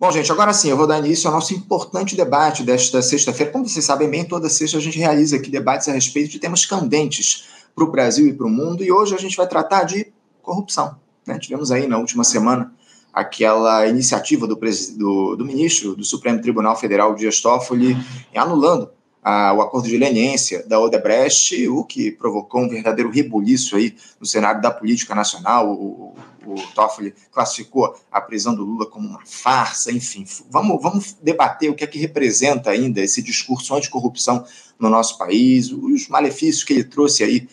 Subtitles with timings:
[0.00, 3.50] Bom, gente, agora sim, eu vou dar início ao nosso importante debate desta sexta-feira.
[3.50, 6.64] Como vocês sabem bem, toda sexta a gente realiza aqui debates a respeito de temas
[6.64, 10.12] candentes para o Brasil e para o mundo, e hoje a gente vai tratar de
[10.40, 10.94] corrupção.
[11.26, 11.36] Né?
[11.40, 12.72] Tivemos aí na última semana
[13.12, 17.96] aquela iniciativa do, do, do ministro do Supremo Tribunal Federal, Dias Toffoli,
[18.36, 18.90] anulando
[19.20, 24.26] a, o acordo de leniência da Odebrecht, o que provocou um verdadeiro rebuliço aí no
[24.26, 25.68] cenário da política nacional.
[25.70, 26.07] O,
[26.54, 30.24] o, Toffoli classificou a prisão do Lula como uma farsa, enfim.
[30.50, 34.44] Vamos, vamos debater o que é que representa ainda esse discurso anticorrupção
[34.78, 37.48] no nosso país, os malefícios que ele trouxe aí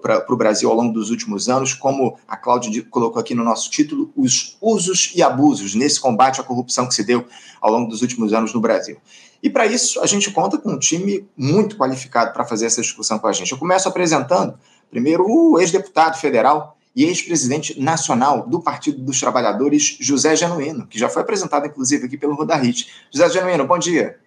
[0.00, 3.70] para o Brasil ao longo dos últimos anos, como a Cláudia colocou aqui no nosso
[3.70, 7.26] título, os usos e abusos nesse combate à corrupção que se deu
[7.60, 8.96] ao longo dos últimos anos no Brasil.
[9.42, 13.18] E para isso, a gente conta com um time muito qualificado para fazer essa discussão
[13.18, 13.52] com a gente.
[13.52, 14.58] Eu começo apresentando,
[14.90, 21.08] primeiro, o ex-deputado federal e ex-presidente nacional do Partido dos Trabalhadores, José Genuíno, que já
[21.08, 22.88] foi apresentado, inclusive, aqui pelo Rodarrit.
[23.12, 24.18] José Genuíno, bom dia.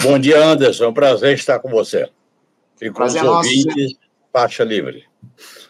[0.00, 0.84] Bom dia, Anderson.
[0.84, 2.08] É um prazer estar com você.
[2.80, 3.98] E com prazer os ouvintes, nosso...
[4.32, 5.04] faixa livre.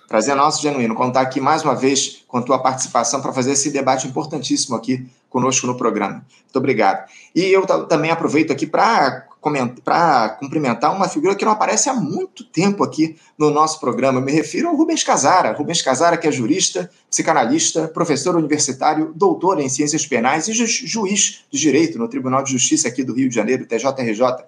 [0.08, 3.70] Prazer nosso, Genuíno, contar aqui mais uma vez com a tua participação para fazer esse
[3.70, 6.24] debate importantíssimo aqui conosco no programa.
[6.42, 7.08] Muito obrigado.
[7.34, 12.84] E eu também aproveito aqui para cumprimentar uma figura que não aparece há muito tempo
[12.84, 14.20] aqui no nosso programa.
[14.20, 15.52] Eu me refiro ao Rubens Casara.
[15.52, 21.44] Rubens Casara, que é jurista, psicanalista, professor universitário, doutor em ciências penais e ju juiz
[21.50, 24.44] de direito no Tribunal de Justiça aqui do Rio de Janeiro, TJRJ.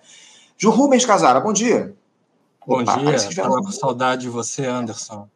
[0.57, 1.95] Ju Rubens Casara, bom dia.
[2.67, 5.29] Bom Opa, dia, estava com saudade de você, Anderson.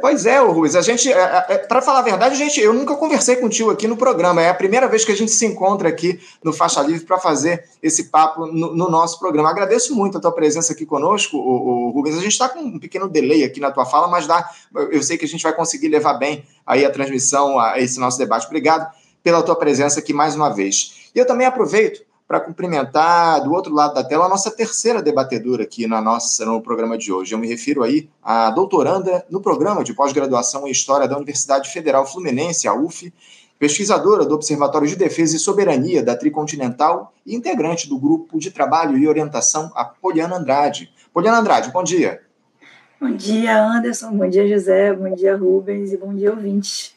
[0.00, 2.94] Pois é, Rubens, a gente, é, é, é para falar a verdade, gente, eu nunca
[2.96, 4.42] conversei contigo aqui no programa.
[4.42, 7.64] É a primeira vez que a gente se encontra aqui no Faixa Livre para fazer
[7.82, 9.50] esse papo no, no, nosso programa.
[9.50, 12.16] Agradeço muito a tua presença aqui conosco, o, o Rubens.
[12.16, 14.48] A gente está com um pequeno delay aqui na tua fala, mas dá,
[14.90, 18.18] eu sei que a gente vai conseguir levar bem aí a transmissão a esse nosso
[18.18, 18.46] debate.
[18.46, 18.90] Obrigado
[19.22, 21.10] pela tua presença aqui mais uma vez.
[21.14, 25.62] E eu também aproveito para cumprimentar do outro lado da tela a nossa terceira debatedora
[25.62, 27.32] aqui na nossa, no programa de hoje.
[27.32, 32.04] Eu me refiro aí à doutoranda no programa de pós-graduação em História da Universidade Federal
[32.04, 33.12] Fluminense, a UF,
[33.58, 38.98] pesquisadora do Observatório de Defesa e Soberania da Tricontinental e integrante do grupo de trabalho
[38.98, 40.92] e orientação, a Poliana Andrade.
[41.14, 42.20] Poliana Andrade, bom dia.
[43.00, 44.10] Bom dia, Anderson.
[44.10, 44.92] Bom dia, José.
[44.92, 45.92] Bom dia, Rubens.
[45.92, 46.95] E bom dia, ouvintes.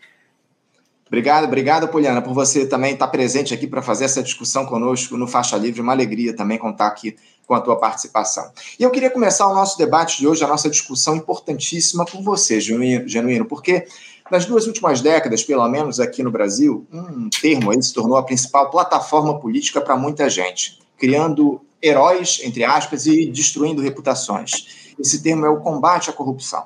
[1.10, 5.28] Obrigado, obrigado, Poliana, por você também estar presente aqui para fazer essa discussão conosco no
[5.28, 5.82] Faixa Livre.
[5.82, 8.52] Uma alegria também contar aqui com a tua participação.
[8.80, 12.62] E eu queria começar o nosso debate de hoje, a nossa discussão importantíssima com você,
[12.62, 13.88] Genuíno, porque
[14.30, 18.22] nas duas últimas décadas, pelo menos aqui no Brasil, um termo aí se tornou a
[18.22, 24.94] principal plataforma política para muita gente, criando heróis, entre aspas, e destruindo reputações.
[25.00, 26.66] Esse termo é o combate à corrupção.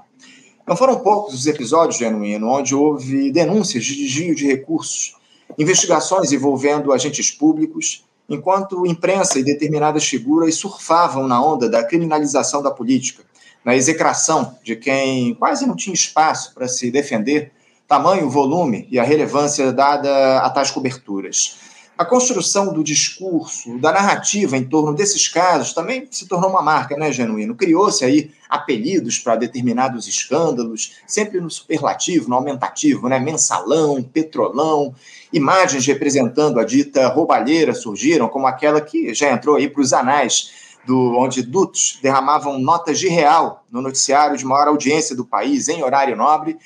[0.66, 5.16] Não foram poucos os episódios, Genuíno, onde houve denúncias de desvio de recursos,
[5.58, 12.72] investigações envolvendo agentes públicos, enquanto imprensa e determinadas figuras surfavam na onda da criminalização da
[12.72, 13.24] política,
[13.64, 17.52] na execração de quem quase não tinha espaço para se defender,
[17.86, 21.58] tamanho, volume e a relevância dada a tais coberturas.
[22.04, 26.98] A construção do discurso, da narrativa em torno desses casos também se tornou uma marca,
[26.98, 27.56] né, Genuíno?
[27.56, 33.20] Criou-se aí apelidos para determinados escândalos, sempre no superlativo, no aumentativo, né?
[33.20, 34.94] Mensalão, petrolão,
[35.32, 40.52] imagens representando a dita roubalheira surgiram, como aquela que já entrou aí para os anais,
[40.86, 45.82] do, onde dutos derramavam notas de real no noticiário de maior audiência do país, em
[45.82, 46.58] horário nobre,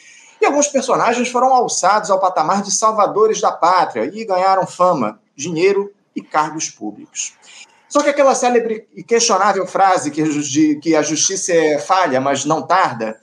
[0.42, 5.94] e alguns personagens foram alçados ao patamar de salvadores da pátria e ganharam fama, dinheiro
[6.16, 7.34] e cargos públicos.
[7.88, 12.62] Só que aquela célebre e questionável frase que, que a justiça é falha, mas não
[12.62, 13.18] tarda,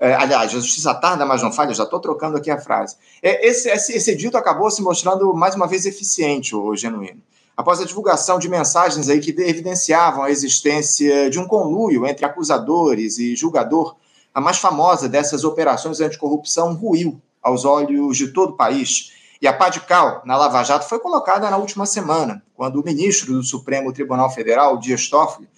[0.00, 2.96] é, aliás, a justiça tarda, mas não falha, já estou trocando aqui a frase.
[3.22, 7.20] É, esse, esse, esse, acabou se mostrando mais uma vez eficiente, o genuíno.
[7.56, 13.18] Após a divulgação de mensagens aí que evidenciavam a existência de um conluio entre acusadores
[13.18, 13.96] e julgador
[14.32, 19.12] a mais famosa dessas operações anticorrupção ruiu aos olhos de todo o país.
[19.40, 22.84] E a pá de cal na Lava Jato foi colocada na última semana, quando o
[22.84, 25.48] ministro do Supremo Tribunal Federal, Dias Toffoli,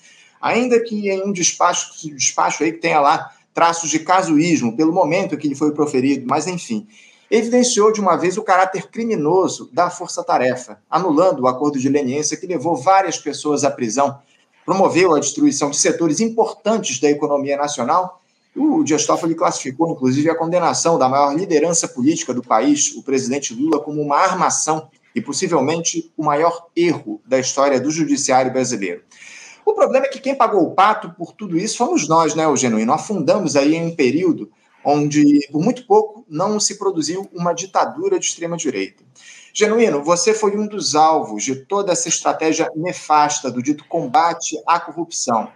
[0.40, 5.36] ainda que em um despacho, despacho aí que tenha lá traços de casuísmo pelo momento
[5.36, 6.86] que ele foi proferido, mas enfim,
[7.30, 12.46] evidenciou de uma vez o caráter criminoso da força-tarefa, anulando o acordo de leniência que
[12.46, 14.20] levou várias pessoas à prisão,
[14.64, 18.19] promoveu a destruição de setores importantes da economia nacional
[18.54, 23.54] o Dias Toffoli classificou, inclusive, a condenação da maior liderança política do país, o presidente
[23.54, 29.02] Lula, como uma armação e possivelmente o maior erro da história do judiciário brasileiro.
[29.64, 32.92] O problema é que quem pagou o pato por tudo isso fomos nós, né, Genuíno?
[32.92, 34.50] Afundamos aí em um período
[34.84, 39.04] onde, por muito pouco, não se produziu uma ditadura de extrema-direita.
[39.52, 44.80] Genuíno, você foi um dos alvos de toda essa estratégia nefasta do dito combate à
[44.80, 45.48] corrupção.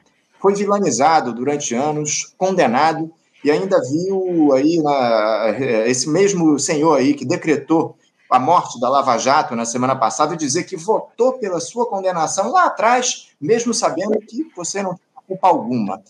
[0.44, 3.11] Foi vilanizado durante anos, condenado
[3.43, 5.56] e ainda viu aí na,
[5.87, 7.96] esse mesmo senhor aí que decretou
[8.31, 12.67] a morte da Lava Jato na semana passada dizer que votou pela sua condenação lá
[12.67, 16.02] atrás, mesmo sabendo que você não tem culpa alguma.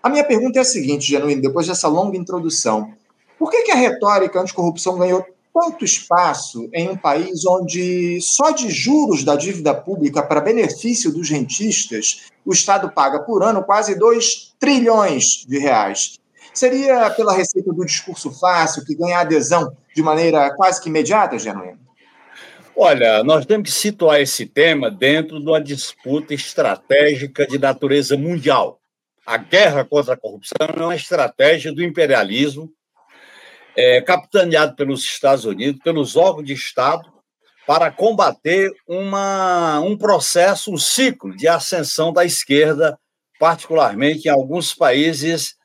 [0.00, 2.94] A minha pergunta é a seguinte, Genuíno, depois dessa longa introdução.
[3.36, 8.70] Por que, que a retórica anticorrupção ganhou tanto espaço em um país onde só de
[8.70, 14.54] juros da dívida pública para benefício dos rentistas o Estado paga por ano quase 2
[14.58, 16.18] trilhões de reais?
[16.52, 21.78] Seria pela receita do discurso fácil que ganha adesão de maneira quase que imediata, Genuíno?
[22.74, 28.80] Olha, nós temos que situar esse tema dentro de uma disputa estratégica de natureza mundial.
[29.26, 32.72] A guerra contra a corrupção é uma estratégia do imperialismo
[33.80, 37.10] é, capitaneado pelos Estados Unidos, pelos órgãos de Estado,
[37.66, 42.98] para combater uma, um processo, um ciclo de ascensão da esquerda,
[43.38, 45.56] particularmente em alguns países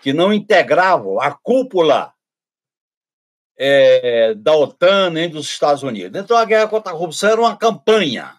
[0.00, 2.14] que não integravam a cúpula
[3.58, 6.18] é, da OTAN nem dos Estados Unidos.
[6.18, 8.36] Então, a guerra contra a corrupção era uma campanha.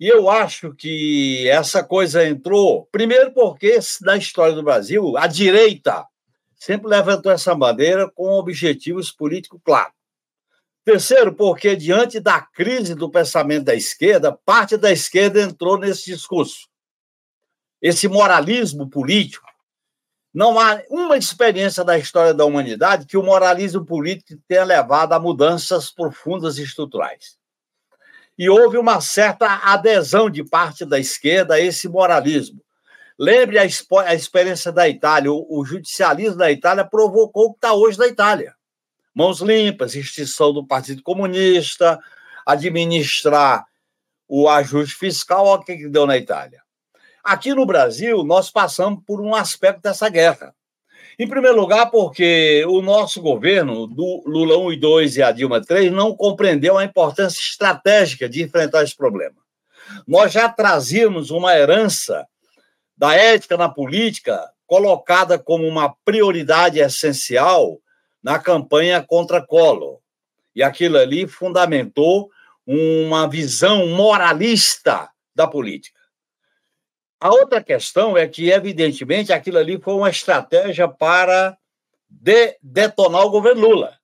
[0.00, 6.06] E eu acho que essa coisa entrou, primeiro, porque na história do Brasil, a direita
[6.58, 9.92] sempre levantou essa bandeira com objetivos políticos claros.
[10.84, 16.66] Terceiro, porque diante da crise do pensamento da esquerda, parte da esquerda entrou nesse discurso.
[17.80, 19.46] Esse moralismo político.
[20.32, 25.20] Não há uma experiência da história da humanidade que o moralismo político tenha levado a
[25.20, 27.36] mudanças profundas e estruturais.
[28.38, 32.62] E houve uma certa adesão de parte da esquerda a esse moralismo.
[33.18, 35.32] Lembre a, a experiência da Itália.
[35.32, 38.54] O, o, judicialismo da Itália provocou o que está hoje na Itália.
[39.12, 41.98] Mãos limpas, extinção do Partido Comunista,
[42.46, 43.66] administrar
[44.28, 46.62] o ajuste fiscal, olha o que deu na Itália.
[47.24, 50.54] Aqui no Brasil, nós passamos por um aspecto dessa guerra.
[51.18, 55.60] Em primeiro lugar, porque o nosso governo, do Lula 1 e 2 e a Dilma
[55.60, 59.34] 3, não compreendeu a importância estratégica de enfrentar esse problema.
[60.06, 62.24] Nós já trazíamos uma herança
[62.98, 67.80] da ética na política colocada como uma prioridade essencial
[68.20, 70.00] na campanha contra Collor.
[70.54, 72.28] E aquilo ali fundamentou
[72.66, 75.98] uma visão moralista da política.
[77.20, 81.56] A outra questão é que, evidentemente, aquilo ali foi uma estratégia para
[82.08, 83.98] de detonar o governo Lula,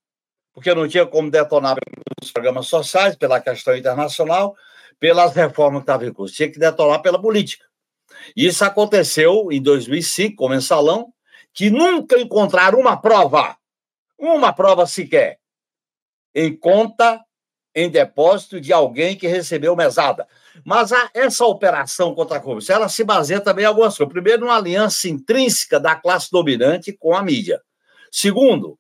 [0.53, 4.57] porque não tinha como detonar pelos programas sociais, pela questão internacional,
[4.99, 7.65] pelas reformas que estavam em curso, tinha que detonar pela política.
[8.37, 11.13] Isso aconteceu em 2005 com o mensalão,
[11.53, 13.57] que nunca encontraram uma prova,
[14.19, 15.39] uma prova sequer,
[16.35, 17.21] em conta,
[17.75, 20.27] em depósito de alguém que recebeu mesada.
[20.65, 24.13] Mas a, essa operação contra a corrupção, ela se baseia também em algumas coisas.
[24.13, 27.61] Primeiro, numa aliança intrínseca da classe dominante com a mídia.
[28.13, 28.79] Segundo,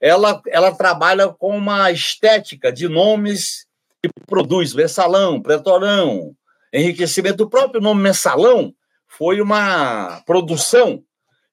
[0.00, 3.66] ela, ela trabalha com uma estética de nomes
[4.02, 6.32] que produz mensalão, pretorão,
[6.72, 7.44] enriquecimento.
[7.44, 8.72] O próprio nome mensalão
[9.16, 11.02] foi uma produção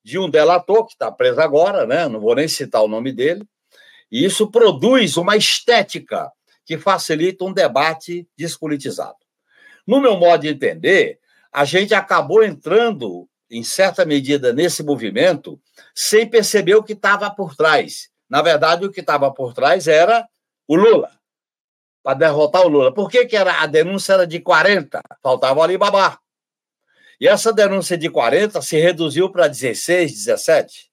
[0.04, 2.10] de um delator, que está preso agora, né?
[2.10, 3.48] não vou nem citar o nome dele,
[4.12, 6.30] e isso produz uma estética
[6.66, 9.18] que facilita um debate despolitizado.
[9.88, 11.20] No meu modo de entender,
[11.52, 15.60] a gente acabou entrando, em certa medida, nesse movimento
[15.96, 18.10] sem perceber o que estava por trás.
[18.30, 20.28] Na verdade, o que estava por trás era
[20.68, 21.12] o Lula,
[22.02, 22.94] para derrotar o Lula.
[22.94, 25.02] Por que, que era, a denúncia era de 40?
[25.22, 26.23] Faltava ali babar.
[27.24, 30.92] E essa denúncia de 40 se reduziu para 16, 17.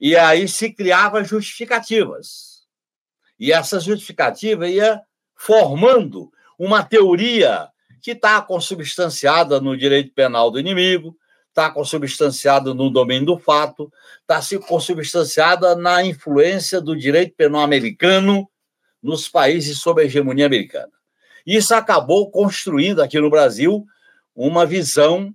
[0.00, 2.62] E aí se criavam justificativas.
[3.38, 4.98] E essa justificativa ia
[5.36, 7.68] formando uma teoria
[8.00, 11.14] que está consubstanciada no direito penal do inimigo,
[11.50, 13.92] está consubstanciada no domínio do fato,
[14.22, 18.48] está consubstanciada na influência do direito penal americano
[19.02, 20.92] nos países sob a hegemonia americana.
[21.46, 23.84] Isso acabou construindo aqui no Brasil
[24.34, 25.30] uma visão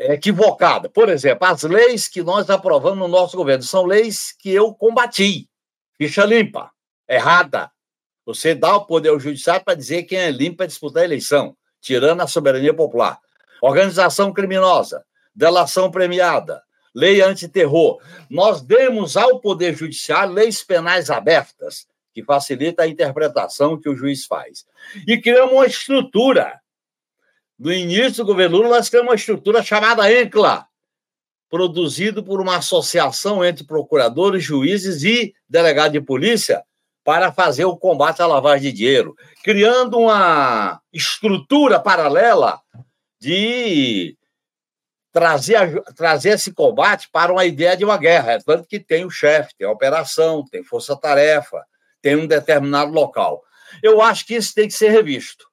[0.00, 0.88] equivocada.
[0.88, 5.48] Por exemplo, as leis que nós aprovamos no nosso governo são leis que eu combati.
[5.98, 6.70] Ficha limpa,
[7.08, 7.70] errada.
[8.24, 11.54] Você dá o poder ao judiciário para dizer quem é limpo para disputar a eleição,
[11.80, 13.18] tirando a soberania popular.
[13.60, 15.04] Organização criminosa,
[15.34, 16.62] delação premiada,
[16.94, 18.00] lei antiterror.
[18.30, 24.24] Nós demos ao Poder Judiciário leis penais abertas, que facilita a interpretação que o juiz
[24.24, 24.64] faz.
[25.06, 26.58] E criamos uma estrutura
[27.60, 30.66] no início do governo Lula, nós temos uma estrutura chamada ENCLA,
[31.50, 36.64] produzido por uma associação entre procuradores, juízes e delegados de polícia,
[37.04, 39.14] para fazer o combate à lavagem de dinheiro,
[39.44, 42.58] criando uma estrutura paralela
[43.20, 44.16] de
[45.12, 48.32] trazer, trazer esse combate para uma ideia de uma guerra.
[48.32, 51.62] É tanto que tem o chefe, tem a operação, tem força-tarefa,
[52.00, 53.42] tem um determinado local.
[53.82, 55.44] Eu acho que isso tem que ser revisto.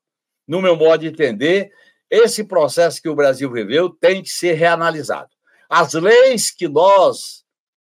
[0.47, 1.71] No meu modo de entender,
[2.09, 5.29] esse processo que o Brasil viveu tem que ser reanalisado.
[5.69, 7.43] As leis que nós,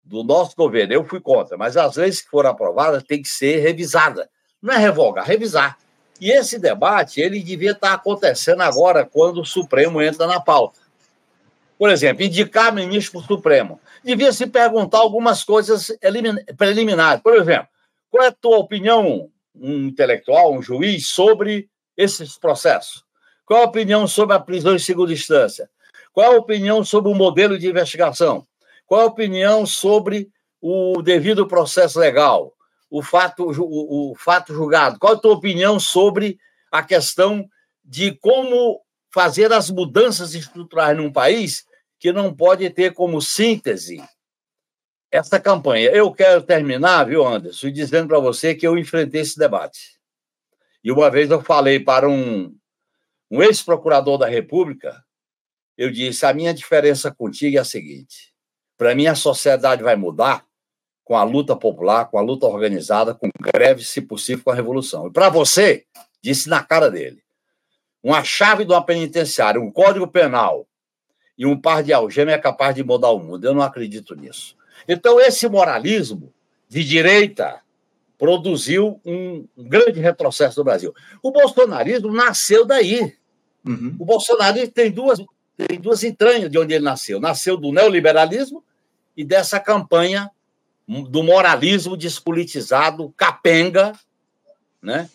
[0.04, 3.60] do nosso governo, eu fui contra, mas as leis que foram aprovadas têm que ser
[3.60, 4.28] revisadas.
[4.62, 5.78] Não é revogar, revisar.
[6.20, 10.80] E esse debate, ele devia estar acontecendo agora, quando o Supremo entra na pauta.
[11.78, 13.80] Por exemplo, indicar ministro para o Supremo.
[14.04, 15.96] Devia se perguntar algumas coisas
[16.58, 17.22] preliminares.
[17.22, 17.68] Por exemplo,
[18.10, 23.07] qual é a tua opinião, um intelectual, um juiz, sobre esses processos?
[23.48, 25.70] Qual a opinião sobre a prisão em segunda instância?
[26.12, 28.46] Qual a opinião sobre o modelo de investigação?
[28.86, 32.54] Qual a opinião sobre o devido processo legal?
[32.90, 35.00] O fato, o, o fato julgado?
[35.00, 36.38] Qual a tua opinião sobre
[36.70, 37.48] a questão
[37.86, 38.82] de como
[39.14, 41.66] fazer as mudanças estruturais num país
[41.98, 44.04] que não pode ter como síntese
[45.10, 45.90] essa campanha?
[45.92, 49.98] Eu quero terminar, viu, Anderson, dizendo para você que eu enfrentei esse debate.
[50.84, 52.54] E uma vez eu falei para um,
[53.30, 55.04] um ex-procurador da República,
[55.78, 58.34] eu disse: a minha diferença contigo é a seguinte:
[58.78, 60.46] para mim, a sociedade vai mudar
[61.04, 65.08] com a luta popular, com a luta organizada, com greve, se possível, com a revolução.
[65.08, 65.86] E para você,
[66.22, 67.24] disse na cara dele:
[68.04, 70.68] uma chave de uma penitenciária, um código penal
[71.38, 73.46] e um par de algema é capaz de mudar o mundo.
[73.46, 74.56] Eu não acredito nisso.
[74.88, 76.34] Então, esse moralismo
[76.68, 77.62] de direita
[78.18, 80.94] produziu um, grande retrocesso no Brasil.
[81.22, 83.16] O bolsonarismo nasceu daí.
[83.66, 83.96] Uhum.
[84.00, 85.20] O bolsonarismo tem duas,
[85.56, 87.20] tem duas entranhas de onde ele nasceu.
[87.20, 88.64] Nasceu do neoliberalismo
[89.16, 90.32] e dessa campanha
[90.88, 93.94] do moralismo despolitizado, capenga,
[94.82, 95.10] né?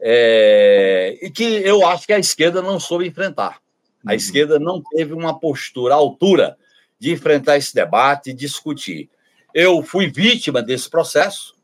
[0.00, 3.60] É, e que eu acho que a esquerda não soube enfrentar.
[4.06, 4.16] A uhum.
[4.16, 6.56] esquerda não teve uma postura à altura
[7.00, 9.10] de enfrentar esse debate e discutir.
[9.52, 11.57] Eu fui vítima desse processo,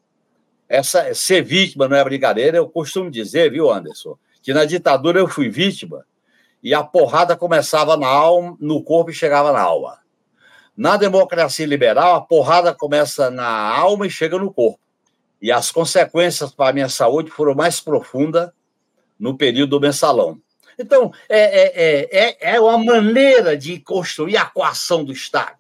[0.75, 2.57] essa ser vítima não é brincadeira.
[2.57, 6.05] Eu costumo dizer, viu, Anderson, que na ditadura eu fui vítima
[6.63, 9.99] e a porrada começava na alma, no corpo e chegava na alma.
[10.77, 14.81] Na democracia liberal, a porrada começa na alma e chega no corpo.
[15.41, 18.51] E as consequências para a minha saúde foram mais profundas
[19.19, 20.41] no período do mensalão.
[20.79, 25.59] Então, é, é, é, é uma maneira de construir a coação do Estado,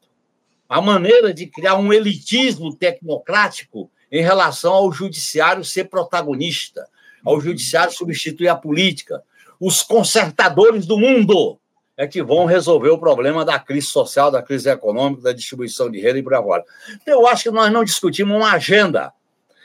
[0.69, 6.87] a maneira de criar um elitismo tecnocrático em relação ao judiciário ser protagonista,
[7.25, 9.21] ao judiciário substituir a política.
[9.59, 11.59] Os consertadores do mundo
[11.97, 16.01] é que vão resolver o problema da crise social, da crise econômica, da distribuição de
[16.01, 16.65] renda e por agora.
[17.05, 19.13] Eu acho que nós não discutimos uma agenda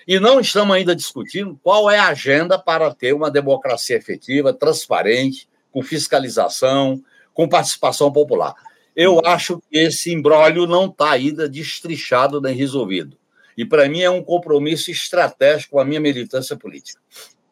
[0.08, 5.48] e não estamos ainda discutindo qual é a agenda para ter uma democracia efetiva, transparente,
[5.72, 7.04] com fiscalização,
[7.36, 8.56] com participação popular.
[8.96, 13.19] Eu acho que esse embrólio não está ainda destrichado nem resolvido.
[13.60, 16.98] E para mim é um compromisso estratégico com a minha militância política.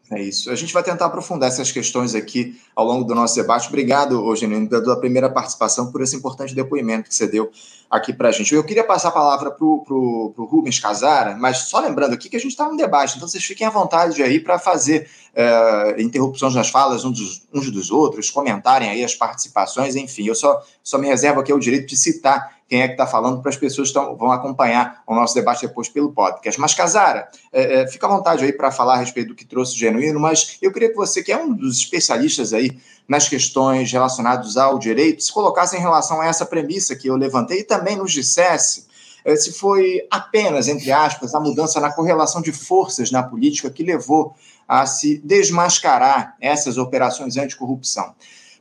[0.09, 0.49] É isso.
[0.49, 3.67] A gente vai tentar aprofundar essas questões aqui ao longo do nosso debate.
[3.67, 7.51] Obrigado, Eugenio, pela primeira participação, por esse importante depoimento que você deu
[7.91, 8.55] aqui para a gente.
[8.55, 12.39] Eu queria passar a palavra para o Rubens Casara, mas só lembrando aqui que a
[12.39, 16.69] gente está num debate, então vocês fiquem à vontade aí para fazer é, interrupções nas
[16.69, 20.25] falas uns dos, uns dos outros, comentarem aí as participações, enfim.
[20.25, 23.41] Eu só, só me reservo aqui o direito de citar quem é que está falando
[23.41, 26.59] para as pessoas que vão acompanhar o nosso debate depois pelo podcast.
[26.59, 29.77] Mas, Casara, é, é, fica à vontade aí para falar a respeito do que trouxe
[29.77, 34.57] Genuíno, mas eu queria que você, que é um dos especialistas aí nas questões relacionadas
[34.57, 38.11] ao direito, se colocasse em relação a essa premissa que eu levantei e também nos
[38.11, 38.85] dissesse
[39.27, 43.83] é, se foi apenas, entre aspas, a mudança na correlação de forças na política que
[43.83, 44.33] levou
[44.65, 48.15] a se desmascarar essas operações anticorrupção.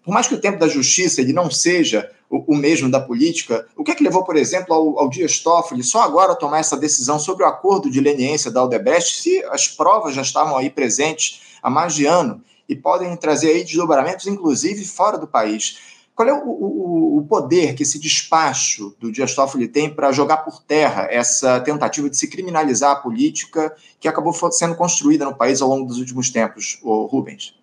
[0.06, 3.66] Por mais que o tempo da justiça ele não seja o, o mesmo da política,
[3.76, 6.60] o que é que levou, por exemplo, ao, ao Dias Toffoli só agora a tomar
[6.60, 10.70] essa decisão sobre o acordo de leniência da Aldebrecht, se as provas já estavam aí
[10.70, 15.78] presentes há mais de ano e podem trazer aí desdobramentos, inclusive fora do país.
[16.14, 20.36] Qual é o, o, o, poder que esse despacho do Dias Toffoli tem para jogar
[20.38, 25.60] por terra essa tentativa de se criminalizar a política que acabou sendo construída no país
[25.60, 27.56] ao longo dos últimos tempos, Rubens?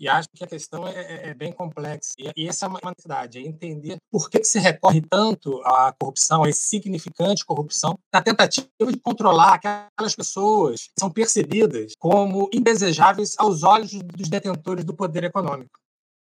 [0.00, 2.14] E acho que a questão é, é, é bem complexa.
[2.18, 6.42] E, essa é uma necessidade, é entender por que, que se recorre tanto à corrupção,
[6.42, 13.62] à significante corrupção, na tentativa de controlar aquelas pessoas que são percebidas como indesejáveis aos
[13.62, 15.79] olhos dos detentores do poder econômico.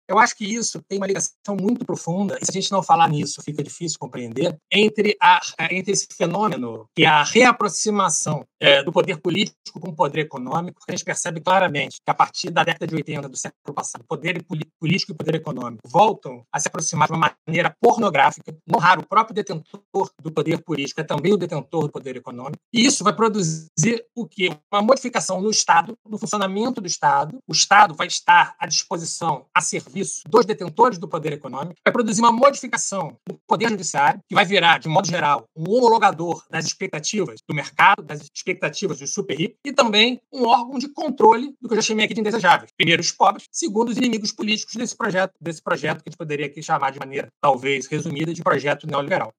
[0.09, 3.07] Eu acho que isso tem uma ligação muito profunda, e se a gente não falar
[3.07, 5.39] nisso, fica difícil compreender, entre, a,
[5.69, 10.81] entre esse fenômeno, que é a reaproximação é, do poder político com o poder econômico,
[10.83, 14.03] que a gente percebe claramente que a partir da década de 80 do século passado,
[14.07, 14.43] poder
[14.79, 18.55] político e poder econômico voltam a se aproximar de uma maneira pornográfica.
[18.67, 22.57] Não raro, o próprio detentor do poder político é também o detentor do poder econômico.
[22.73, 24.57] E isso vai produzir o quê?
[24.71, 27.37] Uma modificação no Estado, no funcionamento do Estado.
[27.47, 31.75] O Estado vai estar à disposição, a serviço dos detentores do poder econômico.
[31.85, 36.43] Vai produzir uma modificação do poder judiciário, que vai virar, de modo geral, um homologador
[36.49, 41.55] das expectativas do mercado, das expectativas dos super ricos, e também um órgão de controle
[41.61, 42.71] do que eu já chamei aqui de indesejáveis.
[42.75, 43.45] Primeiro, os pobres.
[43.51, 46.99] Segundo, os inimigos políticos desse projeto, desse projeto que a gente poderia aqui chamar de
[46.99, 49.33] maneira, talvez, resumida, de projeto neoliberal.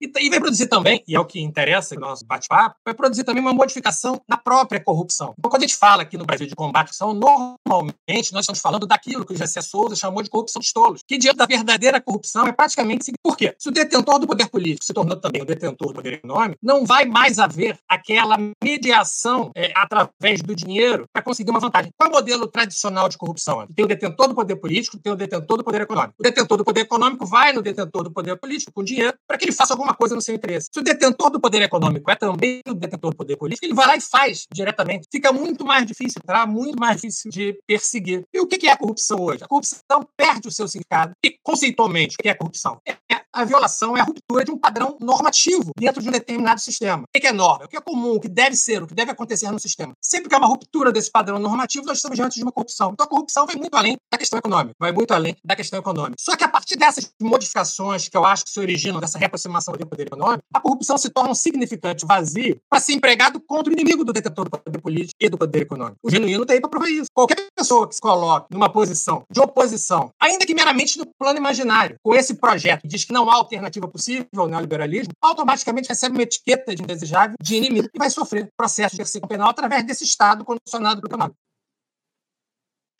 [0.00, 3.24] E, e vai produzir também, e é o que interessa no nosso bate-papo, vai produzir
[3.24, 5.34] também uma modificação na própria corrupção.
[5.38, 8.60] Então, quando a gente fala aqui no Brasil de combate à corrupção, normalmente nós estamos
[8.60, 12.00] falando daquilo que o José Souza chamou de corrupção de tolos, que diante da verdadeira
[12.00, 13.54] corrupção é praticamente por quê?
[13.58, 16.84] Se o detentor do poder político se tornou também o detentor do poder econômico, não
[16.84, 21.90] vai mais haver aquela mediação é, através do dinheiro para conseguir uma vantagem.
[21.96, 23.66] Qual é o modelo tradicional de corrupção?
[23.74, 26.14] Tem o detentor do poder político, tem o detentor do poder econômico.
[26.18, 29.44] O detentor do poder econômico vai no detentor do poder político com dinheiro para que
[29.44, 30.68] ele faça alguma coisa no seu interesse.
[30.72, 33.86] Se o detentor do poder econômico é também o detentor do poder político, ele vai
[33.86, 35.08] lá e faz diretamente.
[35.10, 36.46] Fica muito mais difícil, tá?
[36.46, 38.24] Muito mais difícil de perseguir.
[38.32, 39.42] E o que é a corrupção hoje?
[39.42, 41.12] A corrupção perde o seu significado.
[41.24, 42.80] E, conceitualmente, o que é a corrupção?
[42.86, 47.02] É a violação é a ruptura de um padrão normativo dentro de um determinado sistema.
[47.02, 47.64] O que é norma?
[47.64, 48.12] O que é comum?
[48.12, 48.82] O que deve ser?
[48.82, 49.92] O que deve acontecer no sistema?
[50.00, 52.92] Sempre que há uma ruptura desse padrão normativo, nós estamos diante de uma corrupção.
[52.92, 56.14] Então a corrupção vai muito além da questão econômica, vai muito além da questão econômica.
[56.18, 59.86] Só que a partir dessas modificações que eu acho que se originam dessa reaproximação do
[59.86, 64.04] poder econômico, a corrupção se torna um significante vazio para ser empregado contra o inimigo
[64.04, 65.98] do detentor do poder político e do poder econômico.
[66.02, 67.06] O genuíno tem para provar isso.
[67.12, 71.96] Qualquer pessoa que se coloque numa posição de oposição, ainda que meramente no plano imaginário,
[72.02, 76.74] com esse projeto, diz que não há alternativa possível ao neoliberalismo, automaticamente recebe uma etiqueta
[76.74, 81.00] de indesejável, de inimigo, e vai sofrer processo de perseguição penal através desse Estado condicionado
[81.00, 81.38] pelo econômico.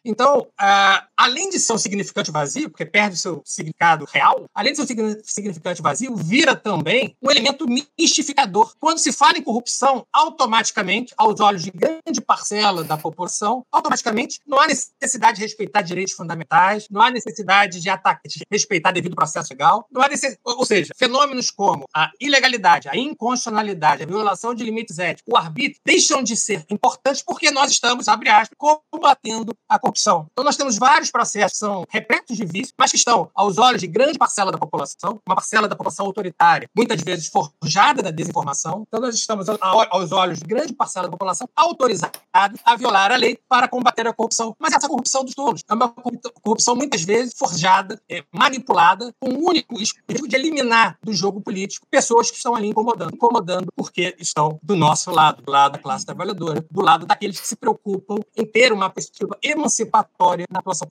[0.05, 4.73] Então, uh, além de ser um significante vazio, porque perde o seu significado real, além
[4.73, 7.67] de ser um significante vazio, vira também um elemento
[7.99, 8.75] mistificador.
[8.79, 14.61] Quando se fala em corrupção, automaticamente, aos olhos de grande parcela da população, automaticamente não
[14.61, 19.53] há necessidade de respeitar direitos fundamentais, não há necessidade de, ataque, de respeitar devido processo
[19.53, 20.37] legal, não há necess...
[20.45, 25.81] ou seja, fenômenos como a ilegalidade, a inconstitucionalidade, a violação de limites éticos, o arbítrio,
[25.85, 28.57] deixam de ser importantes porque nós estamos, abre aspas,
[28.91, 30.27] combatendo a corrupção corrupção.
[30.33, 33.81] Então, nós temos vários processos que são repletos de vícios, mas que estão aos olhos
[33.81, 38.85] de grande parcela da população, uma parcela da população autoritária, muitas vezes forjada da desinformação.
[38.89, 43.39] Então, nós estamos aos olhos de grande parcela da população autorizada a violar a lei
[43.49, 44.55] para combater a corrupção.
[44.59, 49.49] Mas essa corrupção dos todos é uma corrupção, muitas vezes, forjada, é, manipulada, com o
[49.49, 53.15] único objetivo de eliminar do jogo político pessoas que estão ali incomodando.
[53.15, 57.47] Incomodando porque estão do nosso lado, do lado da classe trabalhadora, do lado daqueles que
[57.47, 60.89] se preocupam em ter uma perspectiva emancipatória emancipatória na atuação.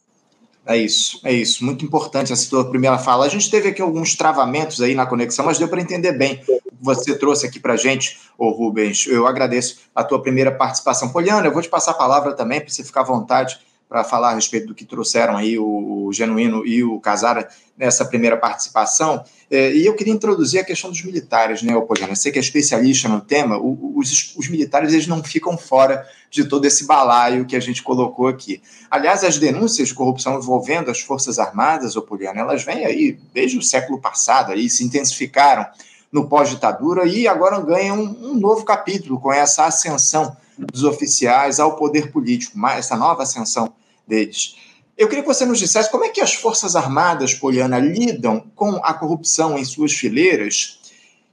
[0.66, 1.66] É isso, é isso.
[1.66, 3.26] Muito importante essa tua primeira fala.
[3.26, 6.62] A gente teve aqui alguns travamentos aí na conexão, mas deu para entender bem o
[6.62, 9.06] que você trouxe aqui para a gente, ô Rubens.
[9.06, 11.10] Eu agradeço a tua primeira participação.
[11.10, 13.60] Poliana, eu vou te passar a palavra também para você ficar à vontade
[13.94, 18.04] para falar a respeito do que trouxeram aí o, o Genuíno e o Casara nessa
[18.04, 19.24] primeira participação.
[19.52, 22.16] É, e eu queria introduzir a questão dos militares, né, Poliana?
[22.16, 26.66] Você que é especialista no tema, os, os militares eles não ficam fora de todo
[26.66, 28.64] esse balaio que a gente colocou aqui.
[28.90, 33.62] Aliás, as denúncias de corrupção envolvendo as Forças Armadas, Poliana, elas vêm aí desde o
[33.62, 35.68] século passado, aí se intensificaram
[36.12, 41.76] no pós-ditadura e agora ganham um, um novo capítulo com essa ascensão dos oficiais ao
[41.76, 43.72] poder político, essa nova ascensão
[44.08, 44.56] deles.
[44.98, 48.76] Eu queria que você nos dissesse como é que as Forças Armadas, Poliana, lidam com
[48.84, 50.80] a corrupção em suas fileiras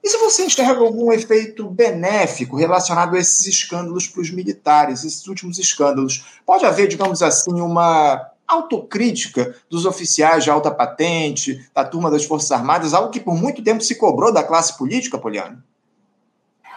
[0.03, 5.27] e se você enxerga algum efeito benéfico relacionado a esses escândalos para os militares, esses
[5.27, 6.41] últimos escândalos.
[6.47, 12.51] Pode haver, digamos assim, uma autocrítica dos oficiais de alta patente, da turma das Forças
[12.51, 15.63] Armadas, algo que por muito tempo se cobrou da classe política, Poliana?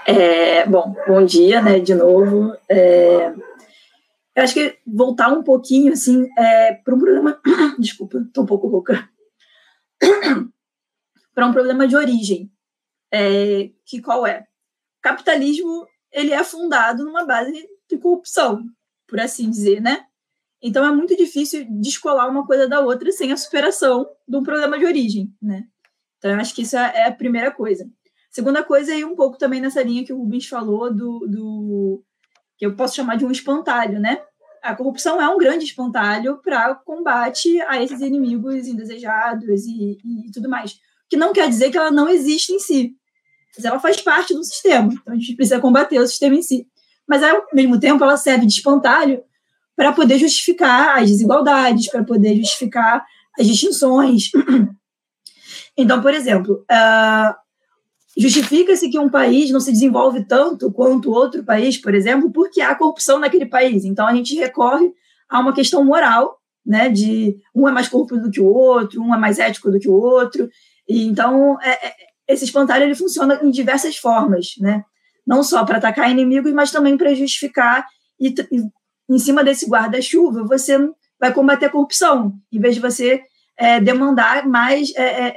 [0.06, 2.53] É, bom, bom dia, né, de novo.
[2.69, 3.32] É,
[4.35, 7.41] eu acho que voltar um pouquinho, assim, é, para um problema.
[7.79, 9.09] Desculpa, estou um pouco rouca.
[11.33, 12.51] para um problema de origem.
[13.11, 14.41] É, que qual é?
[14.99, 18.63] O capitalismo ele é fundado numa base de corrupção,
[19.07, 20.05] por assim dizer, né?
[20.61, 24.79] Então é muito difícil descolar uma coisa da outra sem a superação de um problema
[24.79, 25.65] de origem, né?
[26.17, 27.87] Então eu acho que isso é, é a primeira coisa.
[28.31, 32.03] Segunda coisa é um pouco também nessa linha que o Rubens falou do, do
[32.57, 34.19] que eu posso chamar de um espantalho, né?
[34.63, 40.49] a corrupção é um grande espantalho para combate a esses inimigos indesejados e, e, tudo
[40.49, 40.79] mais.
[41.09, 42.95] Que não quer dizer que ela não existe em si,
[43.55, 44.89] mas ela faz parte do sistema.
[44.93, 46.65] Então a gente precisa combater o sistema em si.
[47.05, 49.21] Mas ao mesmo tempo ela serve de espantalho
[49.75, 53.05] para poder justificar as desigualdades, para poder justificar
[53.37, 54.31] as distinções.
[55.75, 57.35] Então, por exemplo, uh,
[58.17, 62.76] justifica-se que um país não se desenvolve tanto quanto outro país, por exemplo, porque há
[62.76, 63.86] corrupção naquele país.
[63.86, 64.91] Então, a gente recorre
[65.30, 69.13] a uma questão moral, né, de um é mais corrupto do que o outro, um
[69.13, 70.47] é mais ético do que o outro.
[70.88, 71.93] E, então, é, é,
[72.28, 74.84] esse espantalho ele funciona em diversas formas, né?
[75.26, 77.86] Não só para atacar inimigos, mas também para justificar
[78.19, 78.63] e, e
[79.10, 80.78] em cima desse guarda-chuva, você
[81.19, 83.21] vai combater a corrupção, em vez de você
[83.57, 85.33] é, demandar mais é, é,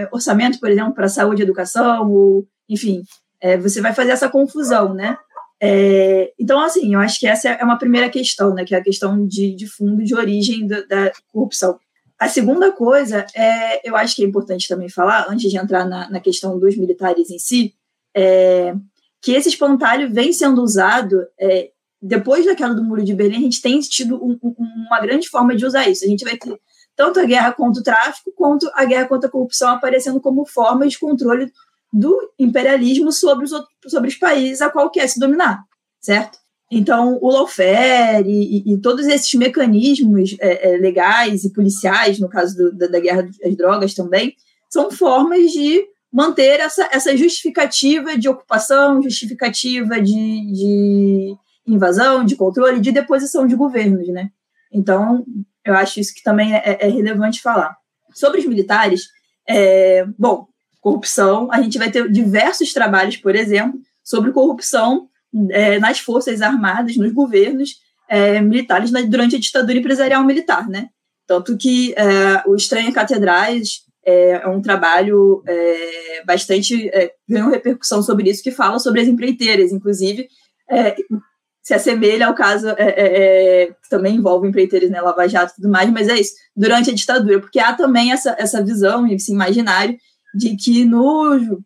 [0.00, 3.02] é orçamento, por exemplo, para saúde e educação, ou, enfim,
[3.40, 5.16] é, você vai fazer essa confusão, né?
[5.60, 8.64] É, então, assim, eu acho que essa é uma primeira questão, né?
[8.64, 11.78] Que é a questão de, de fundo, de origem da, da corrupção.
[12.18, 16.10] A segunda coisa, é, eu acho que é importante também falar, antes de entrar na,
[16.10, 17.74] na questão dos militares em si,
[18.16, 18.74] é,
[19.22, 21.70] que esse espantalho vem sendo usado é,
[22.00, 24.54] depois da queda do Muro de Berlim, a gente tem tido um, um,
[24.88, 26.04] uma grande forma de usar isso.
[26.04, 26.58] A gente vai ter
[26.98, 30.88] tanto a guerra contra o tráfico quanto a guerra contra a corrupção aparecendo como forma
[30.88, 31.52] de controle
[31.92, 35.62] do imperialismo sobre os, outros, sobre os países a qual quer se dominar,
[36.00, 36.38] certo?
[36.70, 42.56] Então, o lawfare e, e, todos esses mecanismos é, é, legais e policiais, no caso
[42.56, 44.34] do, da, da, guerra às drogas também,
[44.68, 52.80] são formas de manter essa, essa justificativa de ocupação, justificativa de, de invasão, de controle,
[52.80, 54.30] de deposição de governos, né?
[54.70, 55.24] Então,
[55.68, 57.76] eu acho isso que também é, é relevante falar.
[58.14, 59.02] Sobre os militares,
[59.46, 60.46] é, bom,
[60.80, 65.08] corrupção, a gente vai ter diversos trabalhos, por exemplo, sobre corrupção
[65.50, 67.74] é, nas forças armadas, nos governos
[68.08, 70.88] é, militares na, durante a ditadura empresarial militar, né?
[71.26, 75.44] Tanto que é, o Estranha Catedrais é, é um trabalho
[76.24, 76.90] bastante
[77.28, 80.28] ganhou repercussão sobre isso que fala sobre as empreiteiras, inclusive
[81.68, 85.56] se assemelha ao caso é, é, é, que também envolve empreiteiros, né, Lava Jato e
[85.56, 89.32] tudo mais, mas é isso, durante a ditadura, porque há também essa, essa visão, esse
[89.32, 89.94] imaginário
[90.34, 91.60] de que no,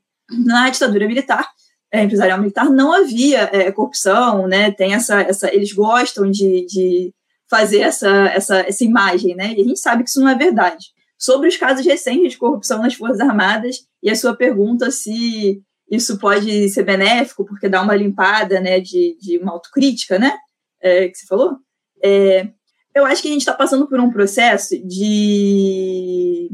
[0.44, 1.48] na ditadura militar,
[1.92, 7.14] é, empresarial militar, não havia é, corrupção, né, tem essa, essa, eles gostam de, de
[7.48, 10.86] fazer essa, essa, essa imagem, né, e a gente sabe que isso não é verdade.
[11.16, 15.62] Sobre os casos recentes de corrupção nas Forças Armadas, e a sua pergunta se
[15.92, 20.34] isso pode ser benéfico, porque dá uma limpada né, de, de uma autocrítica, né?
[20.80, 21.58] É, que você falou.
[22.02, 22.48] É,
[22.94, 26.50] eu acho que a gente está passando por um processo de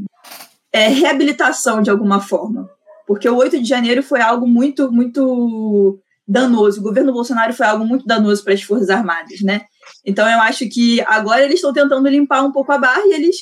[0.73, 2.69] é, reabilitação de alguma forma.
[3.07, 5.97] Porque o 8 de janeiro foi algo muito, muito
[6.27, 6.81] danoso.
[6.81, 9.61] O governo Bolsonaro foi algo muito danoso para as Forças Armadas, né?
[10.05, 13.37] Então eu acho que agora eles estão tentando limpar um pouco a barra e eles.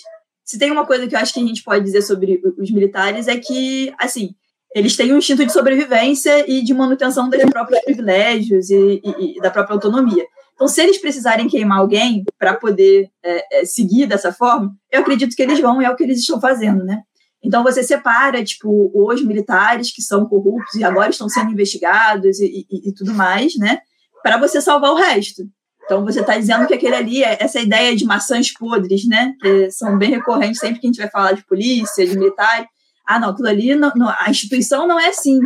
[0.45, 3.27] Se tem uma coisa que eu acho que a gente pode dizer sobre os militares
[3.27, 4.35] é que, assim,
[4.77, 9.41] eles têm um instinto de sobrevivência e de manutenção dos próprios privilégios e, e, e
[9.41, 10.23] da própria autonomia.
[10.53, 15.35] Então, se eles precisarem queimar alguém para poder é, é, seguir dessa forma, eu acredito
[15.35, 17.01] que eles vão e é o que eles estão fazendo, né?
[17.43, 22.67] Então, você separa, tipo, os militares que são corruptos e agora estão sendo investigados e,
[22.69, 23.79] e, e tudo mais, né?
[24.21, 25.43] Para você salvar o resto.
[25.85, 29.33] Então, você está dizendo que aquele ali, é essa ideia de maçãs podres, né?
[29.41, 32.67] Que são bem recorrentes sempre que a gente vai falar de polícia, de militar
[33.07, 35.39] ah, não, aquilo ali, não, não, a instituição não é assim.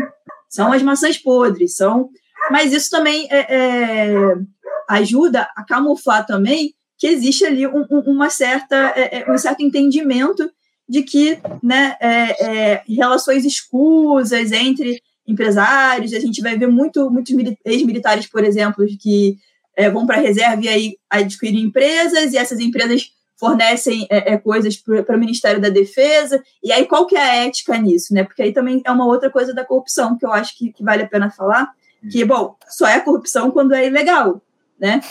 [0.49, 2.09] São as maçãs podres, são.
[2.49, 4.35] Mas isso também é, é,
[4.89, 9.61] ajuda a camuflar também que existe ali um, um, uma certa, é, é um certo
[9.61, 10.51] entendimento
[10.89, 18.27] de que né, é, relações escusas entre empresários, a gente vai ver muito, muitos ex-militares,
[18.27, 19.37] por exemplo, que
[19.93, 23.09] vão para a reserva e aí adquirem empresas, e essas empresas
[23.41, 27.35] fornecem é, é, coisas para o Ministério da Defesa, e aí qual que é a
[27.47, 28.23] ética nisso, né?
[28.23, 31.01] Porque aí também é uma outra coisa da corrupção que eu acho que, que vale
[31.01, 31.71] a pena falar,
[32.11, 34.39] que, bom, só é corrupção quando é ilegal,
[34.79, 35.01] né?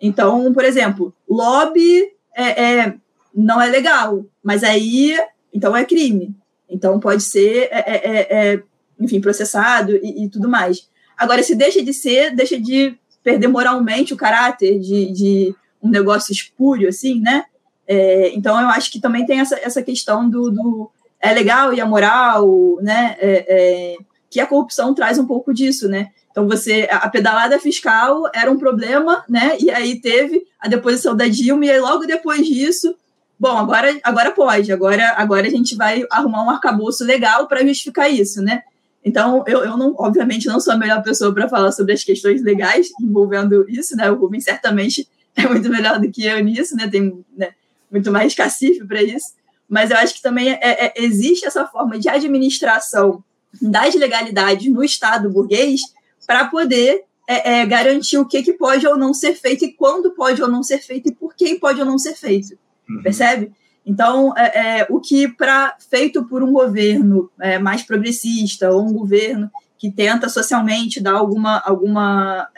[0.00, 2.94] Então, por exemplo, lobby é, é
[3.34, 5.18] não é legal, mas aí,
[5.52, 6.32] então é crime.
[6.68, 8.62] Então pode ser, é, é, é
[9.00, 10.88] enfim, processado e, e, tudo mais.
[11.16, 16.32] Agora, se deixa de ser, deixa de perder moralmente o caráter de, de um negócio
[16.32, 17.46] espúrio, assim, né?
[17.92, 21.80] É, então, eu acho que também tem essa, essa questão do, do é legal e
[21.80, 23.16] a moral, né?
[23.18, 23.96] É, é,
[24.30, 26.10] que a corrupção traz um pouco disso, né?
[26.30, 29.56] Então, você, a pedalada fiscal era um problema, né?
[29.58, 32.94] E aí teve a deposição da Dilma, e logo depois disso,
[33.36, 38.08] bom, agora, agora pode, agora, agora a gente vai arrumar um arcabouço legal para justificar
[38.08, 38.62] isso, né?
[39.04, 42.40] Então, eu, eu não, obviamente, não sou a melhor pessoa para falar sobre as questões
[42.40, 44.08] legais envolvendo isso, né?
[44.08, 46.86] O Rubens certamente é muito melhor do que eu nisso, né?
[46.86, 47.48] Tem né,
[47.90, 49.34] muito mais cacife para isso.
[49.68, 53.22] Mas eu acho que também é, é, existe essa forma de administração
[53.62, 55.80] das legalidades no Estado burguês
[56.26, 60.10] para poder é, é, garantir o que, que pode ou não ser feito e quando
[60.10, 62.58] pode ou não ser feito e por que pode ou não ser feito.
[62.88, 63.02] Uhum.
[63.02, 63.52] Percebe?
[63.86, 68.92] Então, é, é o que para feito por um governo é, mais progressista ou um
[68.92, 69.48] governo
[69.78, 72.48] que tenta socialmente dar alguma, alguma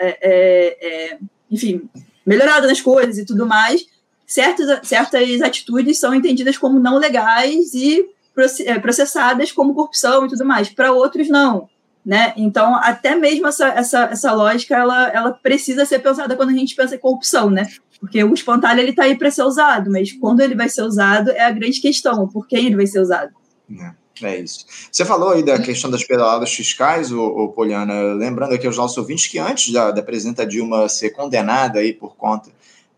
[1.50, 1.88] enfim,
[2.26, 3.86] melhorada nas coisas e tudo mais,
[4.32, 8.06] certas, certas atitudes são entendidas como não legais e
[8.80, 10.70] processadas como corrupção e tudo mais.
[10.70, 11.68] Para outros, não.
[12.04, 12.32] Né?
[12.36, 16.74] Então, até mesmo essa, essa, essa lógica, ela, ela precisa ser pensada quando a gente
[16.74, 17.68] pensa em corrupção, né?
[18.00, 21.30] Porque o espantalho, ele está aí para ser usado, mas quando ele vai ser usado
[21.30, 23.30] é a grande questão, por quem ele vai ser usado.
[23.70, 24.64] É, é isso.
[24.90, 28.96] Você falou aí da questão das pedaladas fiscais, o, o Poliana, lembrando aqui aos nossos
[28.96, 32.50] ouvintes que antes da, da presidenta Dilma ser condenada aí por conta